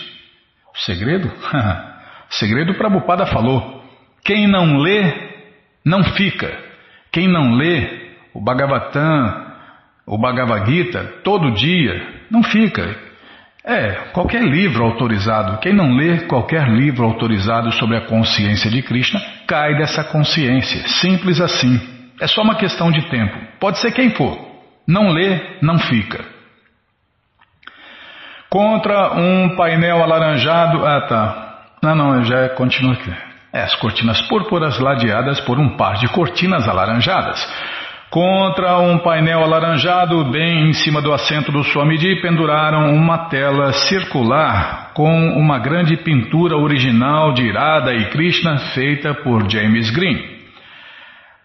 O 0.75 0.77
segredo? 0.77 1.27
o 2.29 2.33
segredo 2.33 2.75
Prabhupada 2.75 3.25
falou: 3.25 3.83
quem 4.23 4.47
não 4.47 4.77
lê, 4.77 5.11
não 5.83 6.03
fica. 6.03 6.55
Quem 7.11 7.27
não 7.27 7.53
lê, 7.55 8.08
o 8.39 8.41
Bhagavatam, 8.41 9.47
o 10.07 10.17
Bhagavad 10.17 10.71
Gita, 10.71 11.03
todo 11.25 11.51
dia, 11.51 12.01
não 12.31 12.41
fica. 12.41 12.95
É, 13.65 13.91
qualquer 14.13 14.41
livro 14.41 14.85
autorizado, 14.85 15.59
quem 15.59 15.73
não 15.73 15.93
lê 15.93 16.21
qualquer 16.21 16.69
livro 16.69 17.03
autorizado 17.03 17.69
sobre 17.73 17.97
a 17.97 18.05
consciência 18.05 18.71
de 18.71 18.81
Krishna, 18.81 19.19
cai 19.45 19.75
dessa 19.75 20.05
consciência. 20.05 20.87
Simples 20.87 21.41
assim. 21.41 21.79
É 22.21 22.27
só 22.27 22.41
uma 22.41 22.55
questão 22.55 22.89
de 22.89 23.09
tempo. 23.09 23.37
Pode 23.59 23.79
ser 23.79 23.91
quem 23.91 24.09
for. 24.11 24.39
Não 24.87 25.09
lê, 25.09 25.57
não 25.61 25.77
fica. 25.77 26.23
Contra 28.49 29.13
um 29.15 29.55
painel 29.57 30.01
alaranjado. 30.01 30.85
Ah, 30.85 31.01
tá. 31.01 31.65
Não, 31.83 31.93
não, 31.93 32.23
já 32.23 32.49
continua 32.49 32.93
aqui. 32.93 33.13
É, 33.51 33.63
as 33.63 33.75
cortinas 33.75 34.21
púrpuras 34.21 34.79
ladeadas 34.79 35.41
por 35.41 35.59
um 35.59 35.75
par 35.75 35.95
de 35.95 36.07
cortinas 36.07 36.67
alaranjadas. 36.67 37.45
Contra 38.09 38.79
um 38.79 38.97
painel 38.97 39.43
alaranjado, 39.43 40.31
bem 40.31 40.69
em 40.69 40.73
cima 40.73 40.99
do 40.99 41.13
assento 41.13 41.51
do 41.51 41.63
Swamiji, 41.63 42.19
penduraram 42.21 42.91
uma 42.95 43.29
tela 43.29 43.71
circular 43.71 44.93
com 44.95 45.29
uma 45.37 45.59
grande 45.59 45.95
pintura 45.95 46.57
original 46.57 47.33
de 47.33 47.43
Irada 47.43 47.93
e 47.93 48.09
Krishna 48.09 48.57
feita 48.73 49.13
por 49.13 49.47
James 49.47 49.91
Green. 49.91 50.39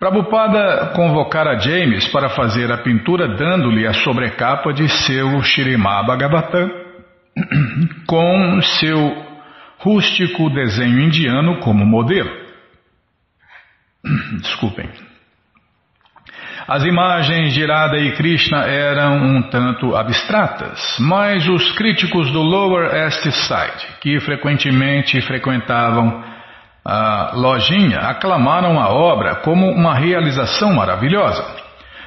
Prabhupada 0.01 0.93
convocara 0.97 1.59
James 1.59 2.09
para 2.09 2.31
fazer 2.31 2.73
a 2.73 2.79
pintura 2.79 3.29
dando-lhe 3.37 3.87
a 3.87 3.93
sobrecapa 3.93 4.73
de 4.73 4.89
seu 4.89 5.43
Shirimá 5.43 6.03
Bhagavatam 6.03 6.71
com 8.09 8.63
seu 8.63 9.23
rústico 9.81 10.49
desenho 10.49 10.99
indiano 10.99 11.59
como 11.59 11.85
modelo. 11.85 12.31
Desculpem. 14.41 14.89
As 16.67 16.83
imagens 16.83 17.53
de 17.53 17.61
Irada 17.61 17.99
e 17.99 18.13
Krishna 18.13 18.65
eram 18.65 19.17
um 19.19 19.43
tanto 19.43 19.95
abstratas, 19.95 20.97
mas 20.99 21.47
os 21.47 21.73
críticos 21.73 22.31
do 22.31 22.41
Lower 22.41 22.91
East 22.95 23.23
Side, 23.23 23.99
que 24.01 24.19
frequentemente 24.21 25.21
frequentavam 25.21 26.25
a 26.83 27.33
lojinha, 27.35 27.99
aclamaram 27.99 28.81
a 28.81 28.89
obra 28.89 29.37
como 29.37 29.71
uma 29.71 29.95
realização 29.95 30.73
maravilhosa. 30.73 31.45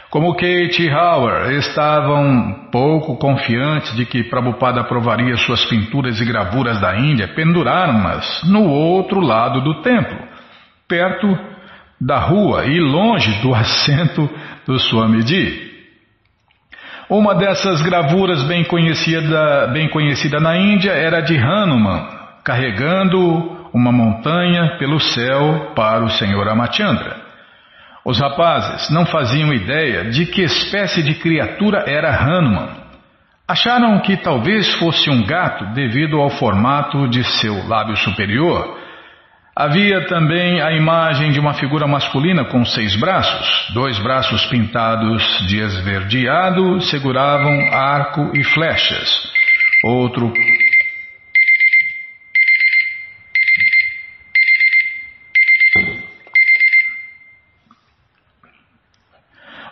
Como 0.10 0.34
Kate 0.34 0.82
e 0.82 0.92
Howard 0.92 1.54
estavam 1.58 2.70
pouco 2.72 3.16
confiantes 3.18 3.96
de 3.96 4.08
que 4.08 4.24
Prabhupada 4.24 4.82
aprovaria 4.82 5.38
suas 5.38 5.66
pinturas 5.66 6.20
e 6.20 6.26
gravuras 6.26 6.82
da 6.82 6.98
Índia, 6.98 7.28
penduraram-nas 7.28 8.42
no 8.46 8.68
outro 8.68 9.20
lado 9.20 9.62
do 9.62 9.84
templo, 9.84 10.18
perto 10.88 11.57
da 12.00 12.20
rua 12.20 12.66
e 12.66 12.80
longe 12.80 13.42
do 13.42 13.54
assento 13.54 14.30
do 14.66 14.80
Swamiji. 14.80 15.68
Uma 17.10 17.34
dessas 17.36 17.82
gravuras 17.82 18.44
bem 18.44 18.66
conhecida, 18.66 19.68
bem 19.68 19.90
conhecida 19.90 20.40
na 20.40 20.58
Índia 20.58 20.92
era 20.92 21.22
de 21.22 21.38
Hanuman, 21.38 22.06
carregando 22.44 23.70
uma 23.74 23.92
montanha 23.92 24.78
pelo 24.78 25.00
céu 25.00 25.72
para 25.76 26.04
o 26.04 26.10
Senhor 26.10 26.48
Amachandra. 26.48 27.16
Os 28.04 28.20
rapazes 28.20 28.90
não 28.90 29.06
faziam 29.06 29.54
ideia 29.54 30.10
de 30.10 30.26
que 30.26 30.42
espécie 30.42 31.02
de 31.02 31.16
criatura 31.16 31.84
era 31.88 32.14
Hanuman. 32.16 32.70
Acharam 33.48 34.00
que 34.00 34.18
talvez 34.18 34.74
fosse 34.76 35.10
um 35.10 35.26
gato 35.26 35.66
devido 35.74 36.20
ao 36.20 36.30
formato 36.30 37.08
de 37.08 37.24
seu 37.24 37.68
lábio 37.68 37.96
superior 37.96 38.78
Havia 39.60 40.06
também 40.06 40.62
a 40.62 40.72
imagem 40.72 41.32
de 41.32 41.40
uma 41.40 41.56
figura 41.56 41.88
masculina 41.88 42.46
com 42.46 42.64
seis 42.64 42.96
braços. 42.96 43.74
Dois 43.74 43.98
braços 43.98 44.46
pintados 44.46 45.48
de 45.48 45.60
esverdeado 45.60 46.80
seguravam 46.82 47.68
arco 47.74 48.38
e 48.38 48.44
flechas. 48.44 49.10
Outro 49.84 50.32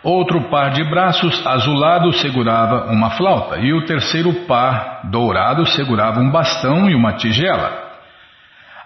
Outro 0.02 0.50
par 0.50 0.72
de 0.72 0.82
braços 0.82 1.46
azulado 1.46 2.12
segurava 2.14 2.90
uma 2.90 3.10
flauta 3.10 3.58
e 3.58 3.72
o 3.72 3.86
terceiro 3.86 4.32
par 4.48 5.02
dourado 5.04 5.64
segurava 5.64 6.18
um 6.18 6.28
bastão 6.28 6.90
e 6.90 6.94
uma 6.96 7.12
tigela. 7.12 7.85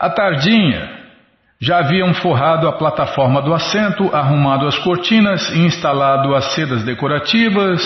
À 0.00 0.08
tardinha, 0.08 0.88
já 1.60 1.80
haviam 1.80 2.14
forrado 2.14 2.66
a 2.66 2.72
plataforma 2.72 3.42
do 3.42 3.52
assento, 3.52 4.08
arrumado 4.16 4.66
as 4.66 4.78
cortinas, 4.78 5.54
instalado 5.54 6.34
as 6.34 6.54
sedas 6.54 6.82
decorativas 6.84 7.82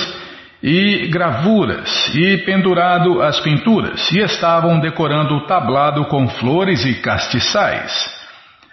e 0.63 1.09
gravuras 1.09 2.15
e 2.15 2.39
pendurado 2.47 3.21
as 3.21 3.41
pinturas, 3.41 4.13
e 4.13 4.21
estavam 4.21 4.79
decorando 4.79 5.35
o 5.35 5.47
tablado 5.49 6.05
com 6.05 6.29
flores 6.29 6.85
e 6.85 6.95
castiçais. 7.01 8.09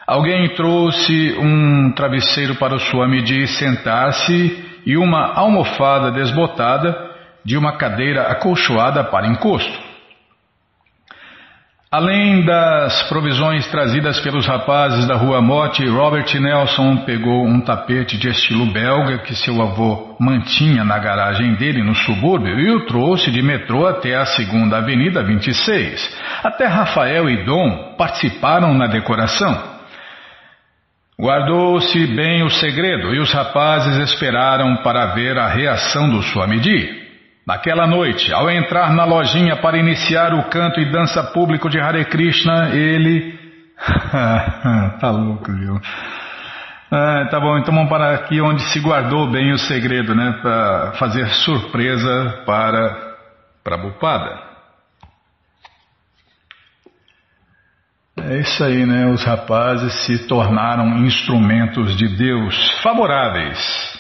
Alguém 0.06 0.54
trouxe 0.54 1.36
um 1.40 1.92
travesseiro 1.96 2.54
para 2.58 2.76
o 2.76 2.80
Swamiji 2.80 3.48
sentar-se 3.48 4.82
e 4.86 4.96
uma 4.98 5.34
almofada 5.34 6.12
desbotada 6.12 6.96
de 7.44 7.58
uma 7.58 7.76
cadeira 7.76 8.28
acolchoada 8.28 9.04
para 9.04 9.26
encosto. 9.26 9.91
Além 11.94 12.46
das 12.46 13.04
provisões 13.10 13.68
trazidas 13.68 14.18
pelos 14.22 14.48
rapazes 14.48 15.06
da 15.06 15.18
rua 15.18 15.42
Mote, 15.42 15.86
Robert 15.86 16.34
Nelson 16.40 17.04
pegou 17.04 17.46
um 17.46 17.60
tapete 17.60 18.18
de 18.18 18.30
estilo 18.30 18.72
belga 18.72 19.18
que 19.18 19.36
seu 19.36 19.62
avô 19.62 20.16
mantinha 20.18 20.86
na 20.86 20.98
garagem 20.98 21.54
dele 21.56 21.84
no 21.84 21.94
subúrbio 21.94 22.58
e 22.58 22.72
o 22.72 22.86
trouxe 22.86 23.30
de 23.30 23.42
metrô 23.42 23.86
até 23.86 24.16
a 24.16 24.26
segunda 24.26 24.78
Avenida 24.78 25.22
26. 25.22 26.18
Até 26.42 26.66
Rafael 26.66 27.30
e 27.30 27.44
Dom 27.44 27.96
participaram 27.98 28.74
na 28.74 28.88
decoração. 28.88 29.62
Guardou-se 31.20 32.08
bem 32.16 32.42
o 32.42 32.50
segredo 32.50 33.14
e 33.14 33.20
os 33.20 33.34
rapazes 33.34 33.98
esperaram 33.98 34.78
para 34.78 35.08
ver 35.08 35.38
a 35.38 35.50
reação 35.50 36.10
do 36.10 36.24
Swamiji. 36.24 37.01
Naquela 37.46 37.88
noite, 37.88 38.32
ao 38.32 38.50
entrar 38.52 38.94
na 38.94 39.04
lojinha 39.04 39.58
para 39.58 39.78
iniciar 39.78 40.34
o 40.34 40.44
canto 40.50 40.80
e 40.80 40.92
dança 40.92 41.24
público 41.24 41.70
de 41.70 41.80
Hare 41.80 42.06
Krishna, 42.06 42.70
ele. 42.70 43.40
tá 45.02 45.10
louco, 45.10 45.52
viu? 45.52 45.82
Ah, 46.92 47.28
tá 47.32 47.40
bom, 47.40 47.58
então 47.58 47.74
vamos 47.74 47.90
parar 47.90 48.14
aqui 48.14 48.40
onde 48.42 48.62
se 48.72 48.80
guardou 48.80 49.32
bem 49.32 49.54
o 49.54 49.58
segredo, 49.58 50.14
né? 50.14 50.38
Para 50.42 50.92
fazer 51.00 51.28
surpresa 51.30 52.44
para 52.46 53.16
Prabhupada. 53.64 54.52
É 58.20 58.38
isso 58.40 58.64
aí, 58.64 58.86
né? 58.86 59.08
Os 59.08 59.24
rapazes 59.24 60.06
se 60.06 60.28
tornaram 60.28 61.00
instrumentos 61.00 61.98
de 61.98 62.08
Deus 62.08 62.82
favoráveis 62.82 63.91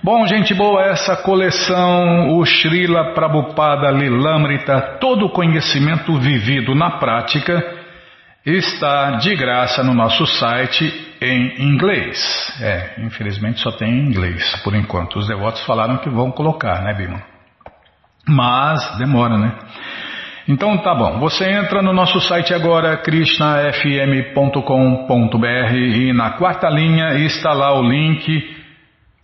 Bom, 0.00 0.24
gente 0.28 0.54
boa, 0.54 0.84
essa 0.84 1.16
coleção, 1.16 2.38
o 2.38 2.46
Srila 2.46 3.14
Prabhupada 3.14 3.90
Lilamrita, 3.90 4.98
todo 5.00 5.26
o 5.26 5.30
conhecimento 5.30 6.16
vivido 6.20 6.72
na 6.72 6.98
prática, 6.98 7.60
está 8.46 9.16
de 9.16 9.34
graça 9.34 9.82
no 9.82 9.92
nosso 9.92 10.24
site 10.24 10.88
em 11.20 11.64
inglês. 11.64 12.16
É, 12.62 13.02
infelizmente 13.02 13.58
só 13.58 13.72
tem 13.72 13.90
em 13.90 14.08
inglês 14.08 14.62
por 14.62 14.72
enquanto. 14.76 15.18
Os 15.18 15.26
devotos 15.26 15.66
falaram 15.66 15.96
que 15.96 16.08
vão 16.08 16.30
colocar, 16.30 16.80
né, 16.80 16.94
Bima? 16.94 17.20
Mas 18.24 18.98
demora, 18.98 19.36
né? 19.36 19.52
Então 20.46 20.78
tá 20.78 20.94
bom, 20.94 21.18
você 21.18 21.50
entra 21.50 21.82
no 21.82 21.92
nosso 21.92 22.20
site 22.20 22.54
agora, 22.54 22.98
krishnafm.com.br 22.98 25.74
e 25.74 26.12
na 26.12 26.30
quarta 26.38 26.70
linha 26.70 27.14
está 27.14 27.52
lá 27.52 27.76
o 27.76 27.82
link 27.82 28.57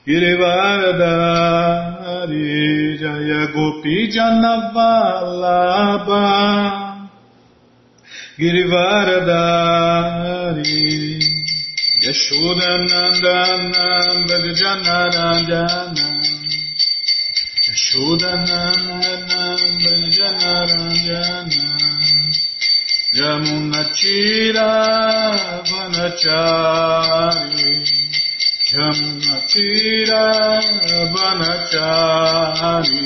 Girivaradari 0.09 2.97
Jaya 2.97 3.53
Gopi 3.53 4.09
Janavalabha 4.09 6.25
Girivaradari 8.41 11.21
Yashodanandana 12.05 13.85
Brajanarajana 19.85 21.66
Yashodanandana 23.17 23.47
Brajanarajana 23.57 24.57
Yamunachira 24.57 24.69
Vanachari 25.69 27.25
Yamunachira 28.75 30.25
Vanachari 31.15 33.01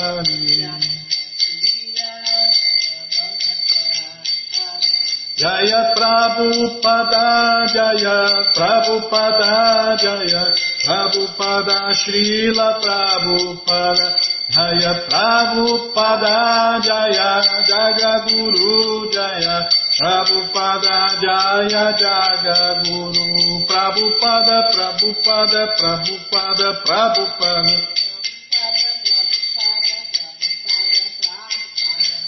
Jaya 5.38 5.82
Prabhupada 5.98 7.66
Jaya 7.74 8.18
Prabhupada 8.54 9.98
Jaya 10.02 10.44
Prabhupada 10.86 11.78
Srila 12.02 12.70
Prabhupada 12.82 14.10
Jaya 14.50 14.94
Prabhupada 15.06 16.38
Jaya 16.82 17.42
Jagaguru 17.70 19.10
Jaya 19.14 19.70
Prabhupada 19.98 21.20
Jaya 21.22 21.92
Jagaguru 22.00 23.66
Prabhupada 23.68 24.58
Prabhupada 24.72 25.62
Prabhupada 25.78 26.68
Prabhupada 26.86 28.02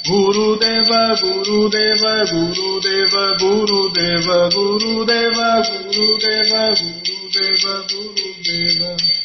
Guru 0.06 0.60
Deva, 0.60 1.16
Guru 1.16 1.70
Deva, 1.70 2.26
Guru 2.28 2.82
Deva, 2.82 3.38
Guru 3.40 3.90
Deva, 3.96 4.50
Guru 4.52 5.06
Deva, 5.06 5.64
Guru 5.64 6.18
Deva, 6.20 6.76
Guru 6.76 7.30
Deva, 7.32 7.88
Guru 7.88 8.30
Deva. 8.44 9.23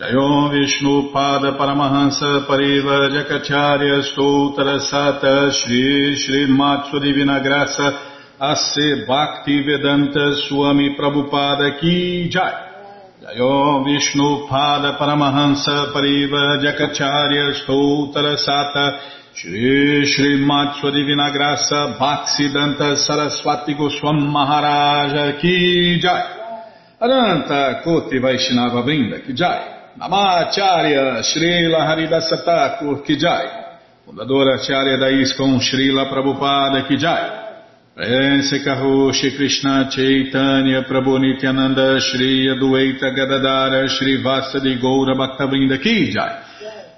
Jayom 0.00 0.50
Vishnu 0.50 1.12
Pada 1.12 1.58
Paramahansa 1.58 2.46
Pariva 2.46 3.10
Jakacharya 3.12 4.00
Stoutra 4.00 4.80
Sata 4.80 5.52
Shri 5.52 6.16
Shri 6.16 6.46
Matsu 6.46 6.98
Divina 7.00 7.38
Graça 7.38 8.00
Ase 8.40 9.04
Bhakti 9.06 9.62
Vedanta 9.62 10.36
Swami 10.48 10.96
Prabhupada 10.96 11.78
Ki 11.78 12.30
Jai. 12.30 12.52
Jayom 13.20 13.84
Vishnu 13.84 14.48
Pada 14.48 14.96
Paramahansa 14.96 15.92
Pariva 15.92 16.56
Jakacharya 16.64 17.52
Stoutara 17.60 18.38
Sata 18.38 19.00
Shri 19.34 20.06
Shri 20.06 20.42
Matsua 20.42 20.92
Divina 20.92 21.30
Graça 21.30 21.98
Bhaksidanta 22.00 22.96
Saraswati 22.96 23.74
Goswam 23.74 24.32
Maharaja 24.32 25.38
Ki 25.38 25.98
Jai. 26.00 26.24
Aranta 27.02 27.82
Koti 27.84 28.18
Vaishnava 28.18 28.82
Brinda 28.82 29.20
Ki 29.26 29.34
Jai 29.34 29.79
Namacharya 29.98 31.22
Srila 31.22 31.86
Haridasa 31.86 32.44
Thakur 32.44 33.02
Ki 33.02 33.16
Jai, 33.16 33.46
fundadora 34.06 34.54
Acharya 34.54 34.96
da 34.96 35.08
ISKCON 35.08 35.58
Srila 35.60 36.08
Prabhupada 36.08 36.86
Ki 36.86 36.96
Jai, 36.96 37.40
Prense 37.94 38.62
Kaho 38.62 39.12
Shri 39.12 39.34
Krishna 39.36 39.88
Chaitanya 39.90 40.84
Prabhu 40.84 41.18
Nityananda 41.18 42.00
Shri 42.00 42.46
Adueita 42.48 43.10
Gadadara 43.14 43.88
Shri 43.88 44.22
Vasadi 44.22 44.80
Goura 44.80 45.14
Bhaktavrinda 45.16 45.78
Ki 45.82 46.12
Jai, 46.12 46.42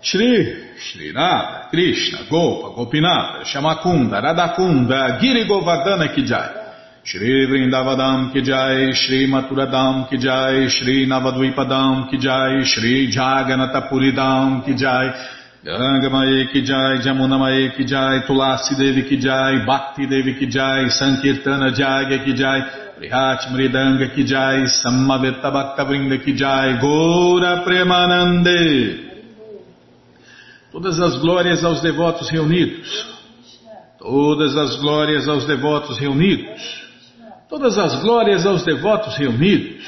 Shri 0.03 0.75
Shri 0.77 1.13
Radha 1.13 1.69
Krishna 1.71 2.27
Gopa 2.29 2.75
Gopinata 2.77 3.43
Shamakunda 3.45 4.21
Radakunda 4.21 5.19
Giri 5.19 5.47
Govardhana 5.49 6.15
Ki 6.15 6.25
Jai, 6.25 6.62
Shri 7.05 7.47
Vrindavadam 7.49 8.33
Ki 8.33 8.43
Jai, 8.43 8.93
Shri 8.93 9.27
Maturadam 9.27 10.09
Ki 10.09 10.19
Jai, 10.19 10.69
Shri 10.69 11.05
Navadvipadam 11.05 12.09
Ki 12.09 12.17
Jai, 12.17 12.63
Shri 12.63 13.11
Jaganatapuridam 13.13 14.65
Ki 14.65 14.75
Jai, 14.75 15.11
Ganga 15.65 16.11
Mae 16.11 16.47
Ki 16.53 16.63
Jai, 16.63 17.03
Jamuna 17.03 17.41
Mae 17.41 17.71
Ki 17.77 17.85
Jai, 17.85 18.21
Tulasi 18.25 18.79
Devi 18.79 19.09
Ki 19.09 19.17
Jai, 19.19 19.67
Bhakti 19.67 20.07
Devi 20.07 20.39
Ki 20.39 20.47
Jai, 20.47 20.87
Sankirtana 20.91 21.75
Jagya 21.75 22.25
Ki 22.25 22.35
Jai, 22.35 22.61
Prihat 23.01 23.51
Mridanga 23.51 24.15
Ki 24.15 24.25
Jai, 24.25 24.67
Samaveta 24.67 25.51
Bhakta 25.51 25.85
Vrinda 25.85 26.25
Ki 26.25 26.37
Jai, 26.37 26.79
Gora 26.81 27.65
Premanande. 27.65 29.11
Todas 30.71 31.01
as 31.01 31.19
glórias 31.21 31.65
aos 31.65 31.83
devotos 31.83 32.31
reunidos. 32.31 32.89
Todas 33.99 34.57
as 34.57 34.77
glórias 34.81 35.27
aos 35.29 35.45
devotos 35.47 35.99
reunidos. 35.99 36.83
Todas 37.53 37.77
as 37.77 38.01
glórias 38.01 38.47
aos 38.47 38.65
devotos 38.65 39.15
reunidos. 39.19 39.85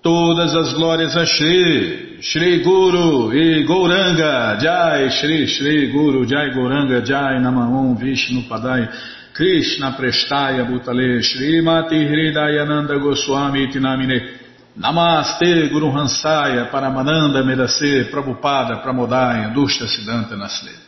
Todas 0.00 0.54
as 0.54 0.72
glórias 0.72 1.14
a 1.18 1.26
Shri, 1.26 2.18
Shri 2.22 2.62
Guru 2.62 3.30
e 3.34 3.62
Gouranga, 3.64 4.56
Jai, 4.58 5.10
Shri, 5.10 5.46
Shri 5.46 5.88
Guru, 5.88 6.24
Jai 6.24 6.50
Gouranga, 6.50 7.02
Jai 7.02 7.38
Namahum, 7.40 7.94
Vishnu 7.96 8.48
Padai, 8.48 8.88
Krishna 9.34 9.92
Prestaya 9.92 10.64
Bhutale, 10.64 11.22
Shri 11.22 11.60
Mati 11.60 11.96
Hridayananda 11.96 12.98
Goswami 12.98 13.68
Tinamine, 13.70 14.38
Namaste 14.78 15.68
Guru 15.70 15.90
Hansaya, 15.90 16.70
Paramananda 16.70 17.42
Medase, 17.42 18.10
Prabhupada, 18.10 18.82
Pramodaya, 18.82 19.52
Dushya 19.52 19.86
Siddhanta 19.86 20.36
Nasle. 20.36 20.83